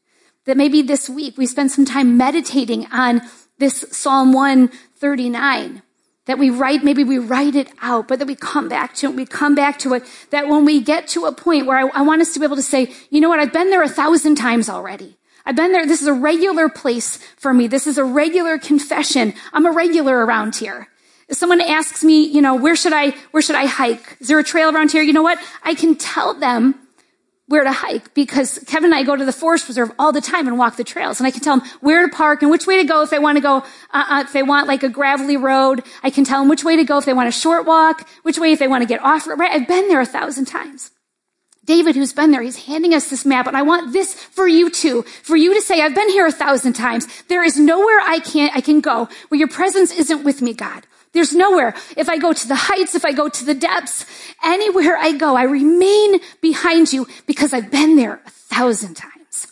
That 0.46 0.58
maybe 0.58 0.82
this 0.82 1.10
week 1.10 1.38
we 1.38 1.46
spend 1.46 1.72
some 1.72 1.86
time 1.86 2.18
meditating 2.18 2.88
on 2.92 3.22
this 3.58 3.86
Psalm 3.92 4.34
139. 4.34 5.82
That 6.28 6.38
we 6.38 6.50
write, 6.50 6.84
maybe 6.84 7.04
we 7.04 7.18
write 7.18 7.56
it 7.56 7.70
out, 7.82 8.08
but 8.08 8.20
that 8.20 8.28
we 8.28 8.36
come 8.36 8.70
back 8.70 8.94
to 8.96 9.10
it, 9.10 9.16
we 9.16 9.26
come 9.26 9.56
back 9.56 9.80
to 9.80 9.94
it. 9.94 10.04
That 10.30 10.48
when 10.48 10.66
we 10.66 10.82
get 10.82 11.08
to 11.10 11.26
a 11.26 11.32
point 11.32 11.66
where 11.66 11.78
I, 11.78 12.00
I 12.00 12.02
want 12.04 12.22
us 12.22 12.34
to 12.34 12.40
be 12.40 12.46
able 12.46 12.58
to 12.58 12.62
say, 12.62 12.94
you 13.10 13.22
know 13.22 13.30
what, 13.30 13.40
I've 13.40 13.54
been 13.54 13.70
there 13.70 13.84
a 13.84 13.90
thousand 13.90 14.36
times 14.36 14.70
already. 14.70 15.18
I've 15.46 15.56
been 15.56 15.72
there. 15.72 15.86
This 15.86 16.02
is 16.02 16.08
a 16.08 16.14
regular 16.14 16.68
place 16.68 17.18
for 17.38 17.54
me. 17.54 17.68
This 17.68 17.88
is 17.88 17.98
a 17.98 18.04
regular 18.04 18.58
confession. 18.58 19.34
I'm 19.54 19.66
a 19.66 19.72
regular 19.72 20.26
around 20.26 20.58
here. 20.58 20.90
If 21.30 21.38
someone 21.38 21.62
asks 21.62 22.04
me, 22.04 22.26
you 22.26 22.42
know, 22.42 22.56
where 22.56 22.76
should 22.76 22.94
I, 22.94 23.12
where 23.32 23.42
should 23.42 23.56
I 23.56 23.66
hike? 23.66 24.18
Is 24.20 24.28
there 24.28 24.40
a 24.40 24.44
trail 24.44 24.74
around 24.76 24.92
here? 24.92 25.04
You 25.04 25.14
know 25.14 25.24
what? 25.24 25.40
I 25.64 25.74
can 25.74 25.96
tell 25.96 26.34
them 26.34 26.76
where 27.48 27.64
to 27.64 27.72
hike 27.72 28.14
because 28.14 28.60
Kevin 28.68 28.92
and 28.92 28.96
I 28.96 29.04
go 29.04 29.16
to 29.16 29.24
the 29.24 29.32
forest 29.32 29.66
preserve 29.66 29.92
all 29.98 30.12
the 30.12 30.22
time 30.22 30.48
and 30.48 30.58
walk 30.58 30.76
the 30.76 30.84
trails. 30.84 31.20
And 31.20 31.28
I 31.28 31.32
can 31.32 31.42
tell 31.42 31.58
them 31.58 31.68
where 31.80 32.06
to 32.06 32.14
park 32.14 32.42
and 32.42 32.52
which 32.52 32.68
way 32.68 32.78
to 32.78 32.84
go 32.84 33.02
if 33.04 33.10
they 33.10 33.20
want 33.20 33.38
to 33.38 33.42
go, 33.42 33.58
uh, 33.94 34.06
uh, 34.10 34.24
if 34.26 34.34
they 34.34 34.44
want 34.44 34.68
like 34.68 34.84
a 34.84 34.90
gravelly 34.90 35.38
road. 35.38 35.84
I 36.04 36.10
can 36.10 36.26
tell 36.26 36.40
them 36.40 36.50
which 36.50 36.64
way 36.64 36.76
to 36.76 36.84
go 36.84 36.98
if 36.98 37.06
they 37.06 37.14
want 37.14 37.30
a 37.30 37.32
short 37.32 37.66
walk, 37.66 38.08
which 38.24 38.38
way 38.38 38.52
if 38.52 38.60
they 38.60 38.68
want 38.68 38.82
to 38.82 38.88
get 38.88 39.02
off. 39.02 39.28
Right? 39.28 39.52
I've 39.52 39.68
been 39.68 39.88
there 39.88 40.02
a 40.02 40.06
thousand 40.06 40.46
times. 40.46 40.92
David, 41.64 41.96
who's 41.96 42.14
been 42.14 42.32
there, 42.32 42.42
he's 42.42 42.66
handing 42.66 42.94
us 42.94 43.10
this 43.10 43.26
map, 43.26 43.46
and 43.46 43.58
I 43.58 43.62
want 43.62 43.92
this 43.92 44.14
for 44.14 44.48
you 44.48 44.70
too, 44.70 45.02
for 45.02 45.36
you 45.36 45.54
to 45.54 45.62
say, 45.62 45.82
I've 45.82 45.94
been 45.94 46.10
here 46.10 46.26
a 46.26 46.32
thousand 46.32 46.74
times. 46.74 47.08
There 47.28 47.44
is 47.44 47.60
nowhere 47.60 48.00
I 48.00 48.20
can 48.20 48.50
I 48.54 48.62
can 48.62 48.80
go 48.80 49.10
where 49.28 49.38
your 49.38 49.50
presence 49.50 49.92
isn't 49.92 50.24
with 50.24 50.42
me, 50.42 50.54
God. 50.54 50.86
There's 51.18 51.34
nowhere. 51.34 51.74
If 51.98 52.10
I 52.10 52.20
go 52.20 52.32
to 52.32 52.48
the 52.48 52.56
heights, 52.56 52.94
if 52.94 53.04
I 53.04 53.12
go 53.12 53.28
to 53.28 53.44
the 53.44 53.56
depths, 53.56 54.06
anywhere 54.44 54.96
I 54.98 55.14
go, 55.14 55.36
I 55.36 55.46
remain 55.46 56.20
behind 56.42 56.94
you 56.94 57.08
because 57.26 57.54
I've 57.54 57.72
been 57.72 57.96
there 57.96 58.22
a 58.24 58.30
thousand 58.30 58.94
times. 58.94 59.48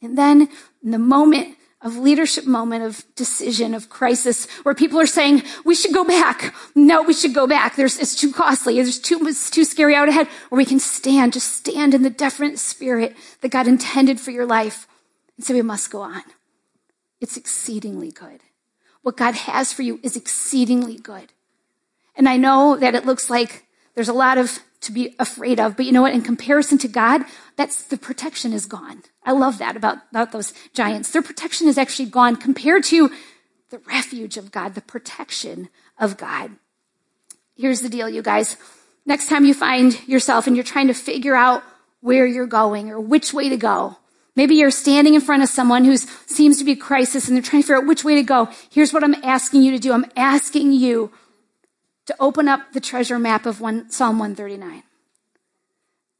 And 0.00 0.16
then 0.16 0.48
in 0.82 0.90
the 0.92 0.98
moment 0.98 1.56
of 1.82 1.98
leadership 1.98 2.46
moment 2.46 2.84
of 2.84 3.04
decision, 3.16 3.74
of 3.74 3.90
crisis, 3.90 4.48
where 4.62 4.74
people 4.74 4.98
are 4.98 5.06
saying, 5.06 5.42
we 5.66 5.74
should 5.74 5.92
go 5.92 6.04
back. 6.04 6.54
No, 6.74 7.02
we 7.02 7.12
should 7.12 7.34
go 7.34 7.46
back. 7.46 7.76
There's, 7.76 7.98
it's 7.98 8.14
too 8.14 8.32
costly. 8.32 8.76
There's 8.76 8.98
too, 8.98 9.20
it's 9.24 9.50
too 9.50 9.64
scary 9.64 9.94
out 9.94 10.08
ahead. 10.08 10.26
Or 10.50 10.56
we 10.56 10.64
can 10.64 10.80
stand, 10.80 11.34
just 11.34 11.52
stand 11.52 11.92
in 11.92 12.02
the 12.02 12.10
deferent 12.10 12.56
spirit 12.56 13.14
that 13.42 13.50
God 13.50 13.68
intended 13.68 14.20
for 14.20 14.30
your 14.30 14.46
life 14.46 14.88
and 15.36 15.44
say, 15.44 15.52
we 15.52 15.60
must 15.60 15.90
go 15.90 16.00
on. 16.00 16.22
It's 17.20 17.36
exceedingly 17.36 18.10
good. 18.10 18.40
What 19.08 19.16
God 19.16 19.36
has 19.36 19.72
for 19.72 19.80
you 19.80 20.00
is 20.02 20.16
exceedingly 20.16 20.96
good. 20.96 21.32
And 22.14 22.28
I 22.28 22.36
know 22.36 22.76
that 22.76 22.94
it 22.94 23.06
looks 23.06 23.30
like 23.30 23.64
there's 23.94 24.10
a 24.10 24.12
lot 24.12 24.36
of 24.36 24.58
to 24.82 24.92
be 24.92 25.14
afraid 25.18 25.58
of. 25.58 25.78
But 25.78 25.86
you 25.86 25.92
know 25.92 26.02
what? 26.02 26.12
In 26.12 26.20
comparison 26.20 26.76
to 26.76 26.88
God, 26.88 27.22
that's 27.56 27.84
the 27.84 27.96
protection 27.96 28.52
is 28.52 28.66
gone. 28.66 29.02
I 29.24 29.32
love 29.32 29.56
that 29.60 29.78
about, 29.78 29.96
about 30.10 30.32
those 30.32 30.52
giants. 30.74 31.10
Their 31.10 31.22
protection 31.22 31.68
is 31.68 31.78
actually 31.78 32.10
gone 32.10 32.36
compared 32.36 32.84
to 32.84 33.10
the 33.70 33.78
refuge 33.78 34.36
of 34.36 34.52
God, 34.52 34.74
the 34.74 34.82
protection 34.82 35.70
of 35.98 36.18
God. 36.18 36.50
Here's 37.56 37.80
the 37.80 37.88
deal, 37.88 38.10
you 38.10 38.20
guys. 38.20 38.58
Next 39.06 39.30
time 39.30 39.46
you 39.46 39.54
find 39.54 40.06
yourself 40.06 40.46
and 40.46 40.54
you're 40.54 40.64
trying 40.64 40.88
to 40.88 40.92
figure 40.92 41.34
out 41.34 41.62
where 42.02 42.26
you're 42.26 42.46
going 42.46 42.90
or 42.90 43.00
which 43.00 43.32
way 43.32 43.48
to 43.48 43.56
go, 43.56 43.96
maybe 44.38 44.54
you're 44.54 44.70
standing 44.70 45.14
in 45.14 45.20
front 45.20 45.42
of 45.42 45.48
someone 45.48 45.84
who 45.84 45.96
seems 45.96 46.58
to 46.58 46.64
be 46.64 46.72
a 46.72 46.76
crisis 46.76 47.26
and 47.26 47.36
they're 47.36 47.42
trying 47.42 47.60
to 47.60 47.66
figure 47.66 47.82
out 47.82 47.88
which 47.88 48.04
way 48.04 48.14
to 48.14 48.22
go. 48.22 48.48
Here's 48.70 48.92
what 48.92 49.02
I'm 49.02 49.16
asking 49.24 49.64
you 49.64 49.72
to 49.72 49.80
do. 49.80 49.92
I'm 49.92 50.06
asking 50.16 50.72
you 50.72 51.10
to 52.06 52.14
open 52.20 52.46
up 52.46 52.72
the 52.72 52.80
treasure 52.80 53.18
map 53.18 53.46
of 53.46 53.60
one, 53.60 53.90
Psalm 53.90 54.20
139. 54.20 54.84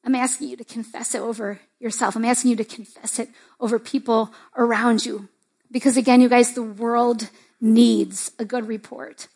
I'm 0.04 0.14
asking 0.16 0.48
you 0.48 0.56
to 0.56 0.64
confess 0.64 1.14
it 1.14 1.20
over 1.20 1.60
yourself. 1.78 2.16
I'm 2.16 2.24
asking 2.24 2.50
you 2.50 2.56
to 2.56 2.64
confess 2.64 3.20
it 3.20 3.28
over 3.60 3.78
people 3.78 4.34
around 4.56 5.06
you. 5.06 5.28
Because 5.70 5.96
again, 5.96 6.20
you 6.20 6.28
guys, 6.28 6.54
the 6.54 6.62
world 6.62 7.30
needs 7.60 8.32
a 8.36 8.44
good 8.44 8.66
report. 8.66 9.28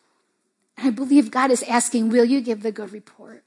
And 0.77 0.87
I 0.87 0.89
believe 0.89 1.31
God 1.31 1.51
is 1.51 1.63
asking, 1.63 2.09
will 2.09 2.25
you 2.25 2.41
give 2.41 2.63
the 2.63 2.71
good 2.73 2.91
report? 2.91 3.45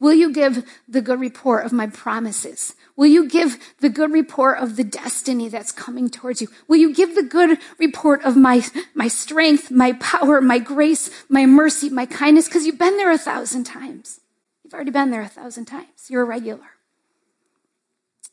Will 0.00 0.14
you 0.14 0.32
give 0.32 0.64
the 0.88 1.02
good 1.02 1.20
report 1.20 1.66
of 1.66 1.72
my 1.72 1.86
promises? 1.86 2.74
Will 2.96 3.06
you 3.06 3.28
give 3.28 3.58
the 3.80 3.90
good 3.90 4.10
report 4.10 4.58
of 4.58 4.76
the 4.76 4.84
destiny 4.84 5.48
that's 5.48 5.72
coming 5.72 6.08
towards 6.08 6.40
you? 6.40 6.48
Will 6.68 6.78
you 6.78 6.94
give 6.94 7.14
the 7.14 7.22
good 7.22 7.58
report 7.78 8.22
of 8.24 8.34
my, 8.34 8.64
my 8.94 9.08
strength, 9.08 9.70
my 9.70 9.92
power, 9.94 10.40
my 10.40 10.58
grace, 10.58 11.10
my 11.28 11.44
mercy, 11.44 11.90
my 11.90 12.06
kindness? 12.06 12.48
Because 12.48 12.64
you've 12.64 12.78
been 12.78 12.96
there 12.96 13.12
a 13.12 13.18
thousand 13.18 13.64
times. 13.64 14.20
You've 14.64 14.72
already 14.72 14.90
been 14.90 15.10
there 15.10 15.20
a 15.20 15.28
thousand 15.28 15.66
times. 15.66 16.08
You're 16.08 16.22
a 16.22 16.26
regular. 16.26 16.70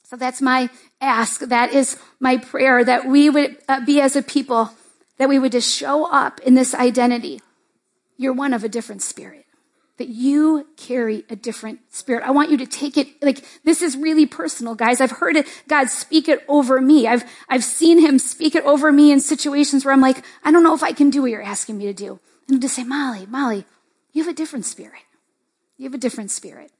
So 0.04 0.16
that's 0.16 0.42
my 0.42 0.70
ask. 1.02 1.42
That 1.42 1.74
is 1.74 1.98
my 2.22 2.38
prayer 2.38 2.82
that 2.82 3.08
we 3.08 3.30
would 3.30 3.58
uh, 3.68 3.84
be 3.84 4.00
as 4.00 4.16
a 4.16 4.22
people, 4.22 4.72
that 5.18 5.28
we 5.28 5.38
would 5.38 5.52
just 5.52 5.76
show 5.76 6.10
up 6.10 6.40
in 6.40 6.54
this 6.54 6.74
identity. 6.74 7.42
You're 8.16 8.32
one 8.32 8.54
of 8.54 8.64
a 8.64 8.70
different 8.70 9.02
spirit 9.02 9.47
that 9.98 10.10
you 10.10 10.68
carry 10.78 11.26
a 11.30 11.36
different 11.36 11.80
spirit. 11.90 12.24
I 12.24 12.32
want 12.32 12.52
you 12.52 12.58
to 12.58 12.66
take 12.66 12.98
it 12.98 13.22
like 13.24 13.44
this 13.64 13.82
is 13.82 13.98
really 13.98 14.26
personal, 14.26 14.76
guys. 14.76 15.02
I've 15.02 15.12
heard 15.12 15.36
it, 15.36 15.48
God 15.68 15.90
speak 15.90 16.30
it 16.30 16.44
over 16.48 16.80
me. 16.80 17.08
I've, 17.08 17.24
I've 17.50 17.64
seen 17.64 18.00
him 18.00 18.20
speak 18.20 18.56
it 18.56 18.64
over 18.64 18.92
me 18.92 19.12
in 19.12 19.20
situations 19.20 19.84
where 19.84 19.94
I'm 19.94 20.02
like, 20.02 20.24
I 20.44 20.52
don't 20.52 20.64
know 20.64 20.76
if 20.76 20.84
I 20.84 20.92
can 20.92 21.10
do 21.10 21.24
what 21.24 21.32
you're 21.32 21.42
asking 21.42 21.78
me 21.78 21.86
to 21.86 21.94
do. 21.94 22.20
And 22.48 22.62
to 22.62 22.70
say, 22.70 22.84
Molly, 22.84 23.26
Molly, 23.26 23.66
you 24.14 24.24
have 24.24 24.32
a 24.32 24.36
different 24.36 24.66
spirit. 24.66 25.02
You 25.78 25.86
have 25.86 25.94
a 25.94 26.00
different 26.00 26.32
spirit. 26.32 26.72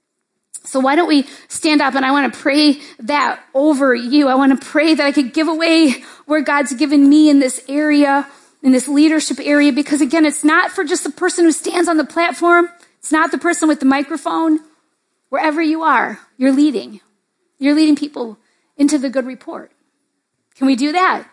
So 0.64 0.80
why 0.80 0.96
don't 0.96 1.08
we 1.08 1.28
stand 1.48 1.82
up 1.82 1.96
and 1.96 2.06
I 2.06 2.12
want 2.12 2.34
to 2.34 2.40
pray 2.40 2.82
that 3.00 3.42
over 3.54 3.96
you. 3.96 4.28
I 4.28 4.36
want 4.36 4.60
to 4.60 4.66
pray 4.66 4.94
that 4.94 5.06
I 5.06 5.12
could 5.12 5.34
give 5.34 5.48
away 5.48 6.04
where 6.26 6.42
God's 6.42 6.74
given 6.74 7.08
me 7.08 7.30
in 7.30 7.40
this 7.40 7.64
area, 7.70 8.28
in 8.62 8.74
this 8.74 8.88
leadership 8.88 9.40
area, 9.40 9.72
because 9.72 10.02
again, 10.02 10.26
it's 10.26 10.44
not 10.44 10.72
for 10.72 10.84
just 10.84 11.04
the 11.04 11.10
person 11.10 11.46
who 11.46 11.52
stands 11.52 11.88
on 11.88 11.98
the 11.98 12.06
platform. 12.06 12.70
It's 13.08 13.14
not 13.14 13.32
the 13.32 13.38
person 13.38 13.70
with 13.70 13.80
the 13.80 13.86
microphone. 13.86 14.60
Wherever 15.30 15.62
you 15.62 15.84
are, 15.84 16.20
you're 16.36 16.52
leading. 16.52 17.00
You're 17.58 17.74
leading 17.74 17.96
people 17.96 18.38
into 18.76 18.98
the 18.98 19.10
good 19.10 19.26
report. 19.26 19.72
Can 20.56 20.68
we 20.68 20.76
do 20.76 20.92
that? 20.92 21.26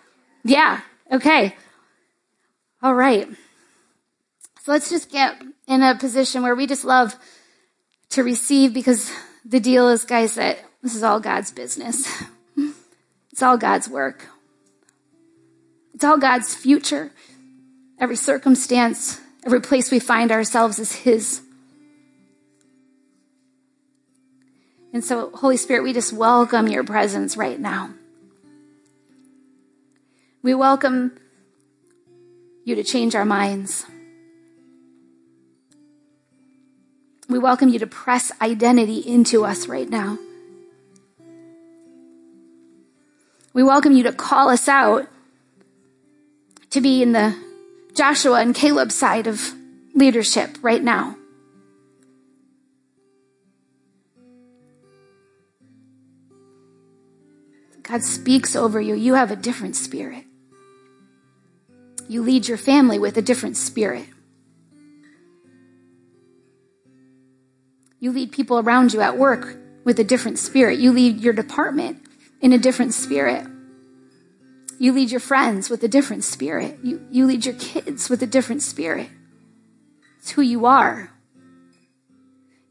Yeah. 0.44 0.82
Okay. 1.10 1.56
All 2.80 2.94
right. 2.94 3.26
So 4.62 4.70
let's 4.70 4.88
just 4.88 5.10
get 5.10 5.42
in 5.66 5.82
a 5.82 5.96
position 5.96 6.44
where 6.44 6.54
we 6.54 6.68
just 6.68 6.84
love 6.84 7.16
to 8.10 8.22
receive 8.22 8.72
because 8.72 9.10
the 9.44 9.58
deal 9.58 9.88
is, 9.88 10.04
guys, 10.04 10.36
that 10.36 10.60
this 10.80 10.94
is 10.94 11.02
all 11.02 11.18
God's 11.18 11.50
business. 11.50 12.06
It's 13.32 13.42
all 13.42 13.56
God's 13.58 13.88
work. 13.88 14.28
It's 15.92 16.04
all 16.04 16.18
God's 16.18 16.54
future. 16.54 17.10
Every 17.98 18.14
circumstance, 18.14 19.20
every 19.44 19.60
place 19.60 19.90
we 19.90 19.98
find 19.98 20.30
ourselves 20.30 20.78
is 20.78 20.92
His. 20.92 21.43
And 24.94 25.04
so, 25.04 25.30
Holy 25.30 25.56
Spirit, 25.56 25.82
we 25.82 25.92
just 25.92 26.12
welcome 26.12 26.68
your 26.68 26.84
presence 26.84 27.36
right 27.36 27.58
now. 27.58 27.90
We 30.40 30.54
welcome 30.54 31.18
you 32.64 32.76
to 32.76 32.84
change 32.84 33.16
our 33.16 33.24
minds. 33.24 33.84
We 37.28 37.40
welcome 37.40 37.70
you 37.70 37.80
to 37.80 37.88
press 37.88 38.30
identity 38.40 38.98
into 38.98 39.44
us 39.44 39.66
right 39.66 39.90
now. 39.90 40.16
We 43.52 43.64
welcome 43.64 43.94
you 43.94 44.04
to 44.04 44.12
call 44.12 44.48
us 44.48 44.68
out 44.68 45.08
to 46.70 46.80
be 46.80 47.02
in 47.02 47.10
the 47.10 47.36
Joshua 47.94 48.40
and 48.40 48.54
Caleb 48.54 48.92
side 48.92 49.26
of 49.26 49.54
leadership 49.92 50.56
right 50.62 50.82
now. 50.82 51.16
God 57.84 58.02
speaks 58.02 58.56
over 58.56 58.80
you. 58.80 58.94
You 58.94 59.14
have 59.14 59.30
a 59.30 59.36
different 59.36 59.76
spirit. 59.76 60.24
You 62.08 62.22
lead 62.22 62.48
your 62.48 62.58
family 62.58 62.98
with 62.98 63.16
a 63.16 63.22
different 63.22 63.56
spirit. 63.56 64.06
You 68.00 68.12
lead 68.12 68.32
people 68.32 68.58
around 68.58 68.92
you 68.92 69.00
at 69.00 69.16
work 69.16 69.56
with 69.84 69.98
a 69.98 70.04
different 70.04 70.38
spirit. 70.38 70.78
You 70.78 70.92
lead 70.92 71.20
your 71.20 71.32
department 71.32 72.04
in 72.40 72.52
a 72.52 72.58
different 72.58 72.92
spirit. 72.92 73.46
You 74.78 74.92
lead 74.92 75.10
your 75.10 75.20
friends 75.20 75.70
with 75.70 75.82
a 75.84 75.88
different 75.88 76.24
spirit. 76.24 76.78
You, 76.82 77.06
you 77.10 77.26
lead 77.26 77.46
your 77.46 77.54
kids 77.54 78.10
with 78.10 78.22
a 78.22 78.26
different 78.26 78.62
spirit. 78.62 79.08
It's 80.18 80.30
who 80.30 80.42
you 80.42 80.66
are. 80.66 81.10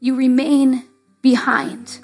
You 0.00 0.16
remain 0.16 0.84
behind 1.22 2.03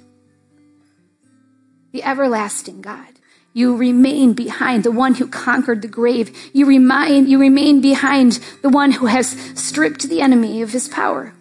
the 1.93 2.03
everlasting 2.03 2.81
God. 2.81 3.07
You 3.53 3.77
remain 3.77 4.33
behind 4.33 4.85
the 4.85 4.93
one 4.93 5.15
who 5.15 5.27
conquered 5.27 5.83
the 5.83 5.89
grave. 5.89 6.51
You 6.53 6.67
remain, 6.67 7.27
you 7.27 7.41
remain 7.41 7.81
behind 7.81 8.39
the 8.63 8.69
one 8.69 8.93
who 8.93 9.07
has 9.07 9.31
stripped 9.55 10.09
the 10.09 10.21
enemy 10.21 10.63
of 10.63 10.71
his 10.71 10.89
power. 10.89 11.35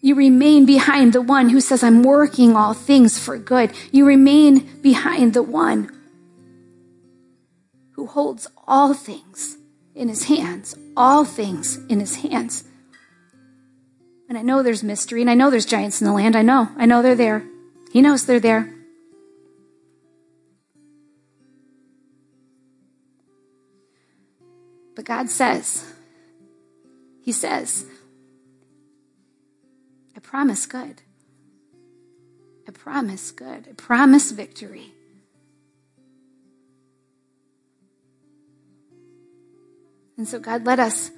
You 0.00 0.14
remain 0.14 0.64
behind 0.64 1.12
the 1.12 1.20
one 1.20 1.50
who 1.50 1.60
says, 1.60 1.82
I'm 1.82 2.02
working 2.02 2.56
all 2.56 2.74
things 2.74 3.18
for 3.18 3.36
good. 3.36 3.72
You 3.92 4.06
remain 4.06 4.80
behind 4.80 5.34
the 5.34 5.42
one 5.42 5.90
who 7.92 8.06
holds 8.06 8.46
all 8.66 8.94
things 8.94 9.58
in 9.94 10.08
his 10.08 10.24
hands, 10.24 10.76
all 10.96 11.24
things 11.24 11.76
in 11.88 12.00
his 12.00 12.16
hands. 12.16 12.64
And 14.28 14.38
I 14.38 14.42
know 14.42 14.62
there's 14.62 14.82
mystery, 14.82 15.20
and 15.20 15.30
I 15.30 15.34
know 15.34 15.50
there's 15.50 15.66
giants 15.66 16.00
in 16.00 16.06
the 16.06 16.12
land. 16.12 16.36
I 16.36 16.42
know. 16.42 16.68
I 16.76 16.86
know 16.86 17.02
they're 17.02 17.14
there. 17.14 17.44
He 17.92 18.00
knows 18.00 18.26
they're 18.26 18.40
there. 18.40 18.75
God 25.06 25.30
says, 25.30 25.84
He 27.22 27.30
says, 27.30 27.86
I 30.16 30.20
promise 30.20 30.66
good. 30.66 31.00
I 32.68 32.72
promise 32.72 33.30
good. 33.30 33.68
I 33.70 33.72
promise 33.76 34.32
victory. 34.32 34.92
And 40.18 40.26
so, 40.26 40.40
God, 40.40 40.66
let 40.66 40.80
us 40.80 41.12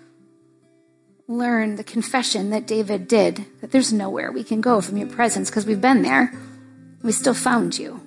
learn 1.26 1.76
the 1.76 1.84
confession 1.84 2.50
that 2.50 2.66
David 2.66 3.08
did 3.08 3.46
that 3.60 3.70
there's 3.70 3.92
nowhere 3.92 4.30
we 4.30 4.44
can 4.44 4.60
go 4.60 4.80
from 4.82 4.98
your 4.98 5.08
presence 5.08 5.48
because 5.48 5.64
we've 5.64 5.80
been 5.80 6.02
there. 6.02 6.32
We 7.02 7.12
still 7.12 7.34
found 7.34 7.78
you. 7.78 8.02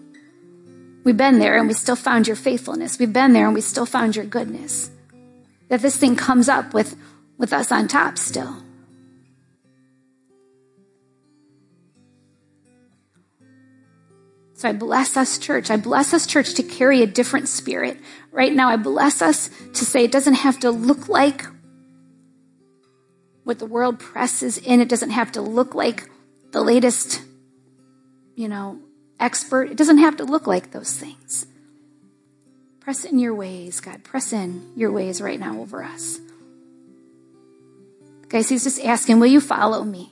We've 1.04 1.18
been 1.18 1.40
there 1.40 1.58
and 1.58 1.68
we 1.68 1.74
still 1.74 1.96
found 1.96 2.28
your 2.28 2.36
faithfulness. 2.36 3.00
We've 3.00 3.12
been 3.14 3.34
there 3.34 3.46
and 3.46 3.56
we 3.56 3.62
still 3.62 3.88
found 3.88 4.16
your 4.16 4.26
goodness. 4.26 4.92
That 5.72 5.82
this 5.82 5.96
thing 5.96 6.18
comes 6.18 6.50
up 6.50 6.74
with, 6.74 6.98
with 7.38 7.54
us 7.54 7.72
on 7.72 7.88
top 7.88 8.18
still. 8.18 8.62
So 14.56 14.68
I 14.68 14.74
bless 14.74 15.16
us, 15.16 15.38
church. 15.38 15.72
I 15.72 15.78
bless 15.78 16.14
us, 16.14 16.28
church, 16.28 16.56
to 16.56 16.64
carry 16.64 17.02
a 17.02 17.08
different 17.08 17.48
spirit. 17.48 17.98
Right 18.34 18.52
now, 18.54 18.68
I 18.68 18.76
bless 18.76 19.22
us 19.22 19.50
to 19.76 19.86
say 19.86 20.04
it 20.04 20.12
doesn't 20.12 20.34
have 20.34 20.60
to 20.60 20.72
look 20.72 21.08
like 21.08 21.46
what 23.46 23.60
the 23.60 23.66
world 23.66 23.98
presses 23.98 24.58
in. 24.58 24.82
It 24.82 24.90
doesn't 24.90 25.12
have 25.12 25.32
to 25.32 25.42
look 25.42 25.74
like 25.74 26.10
the 26.52 26.62
latest, 26.62 27.22
you 28.36 28.50
know, 28.50 28.78
expert. 29.22 29.72
It 29.72 29.78
doesn't 29.78 30.00
have 30.00 30.18
to 30.18 30.26
look 30.26 30.48
like 30.48 30.72
those 30.72 30.92
things. 30.92 31.48
Press 32.82 33.06
in 33.06 33.20
your 33.20 33.34
ways, 33.34 33.80
God. 33.80 34.04
Press 34.04 34.34
in 34.34 34.74
your 34.76 34.92
ways 34.92 35.22
right 35.22 35.40
now 35.40 35.60
over 35.62 35.84
us. 35.84 36.20
Guys, 38.28 38.50
he's 38.50 38.64
just 38.64 38.84
asking, 38.84 39.20
will 39.20 39.28
you 39.28 39.40
follow 39.40 39.84
me? 39.84 40.12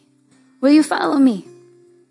Will 0.61 0.71
you 0.71 0.83
follow 0.83 1.17
me? 1.17 1.47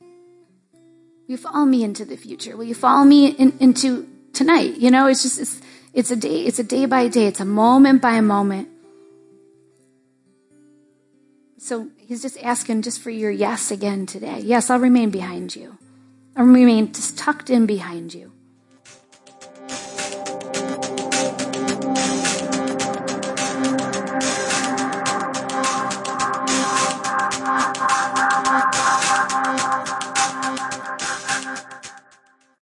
Will 0.00 1.32
you 1.32 1.36
follow 1.36 1.64
me 1.64 1.84
into 1.84 2.04
the 2.04 2.16
future? 2.16 2.56
Will 2.56 2.64
you 2.64 2.74
follow 2.74 3.04
me 3.04 3.28
in, 3.28 3.56
into 3.60 4.08
tonight? 4.32 4.76
You 4.78 4.90
know, 4.90 5.06
it's 5.06 5.22
just, 5.22 5.38
it's, 5.38 5.60
it's 5.94 6.10
a 6.10 6.16
day, 6.16 6.40
it's 6.40 6.58
a 6.58 6.64
day 6.64 6.86
by 6.86 7.08
day. 7.08 7.26
It's 7.26 7.40
a 7.40 7.44
moment 7.44 8.02
by 8.02 8.20
moment. 8.20 8.68
So 11.58 11.88
he's 11.98 12.22
just 12.22 12.42
asking 12.42 12.82
just 12.82 13.00
for 13.00 13.10
your 13.10 13.30
yes 13.30 13.70
again 13.70 14.06
today. 14.06 14.40
Yes, 14.40 14.70
I'll 14.70 14.80
remain 14.80 15.10
behind 15.10 15.54
you. 15.54 15.76
I'll 16.34 16.46
remain 16.46 16.92
just 16.92 17.18
tucked 17.18 17.50
in 17.50 17.66
behind 17.66 18.14
you. 18.14 18.32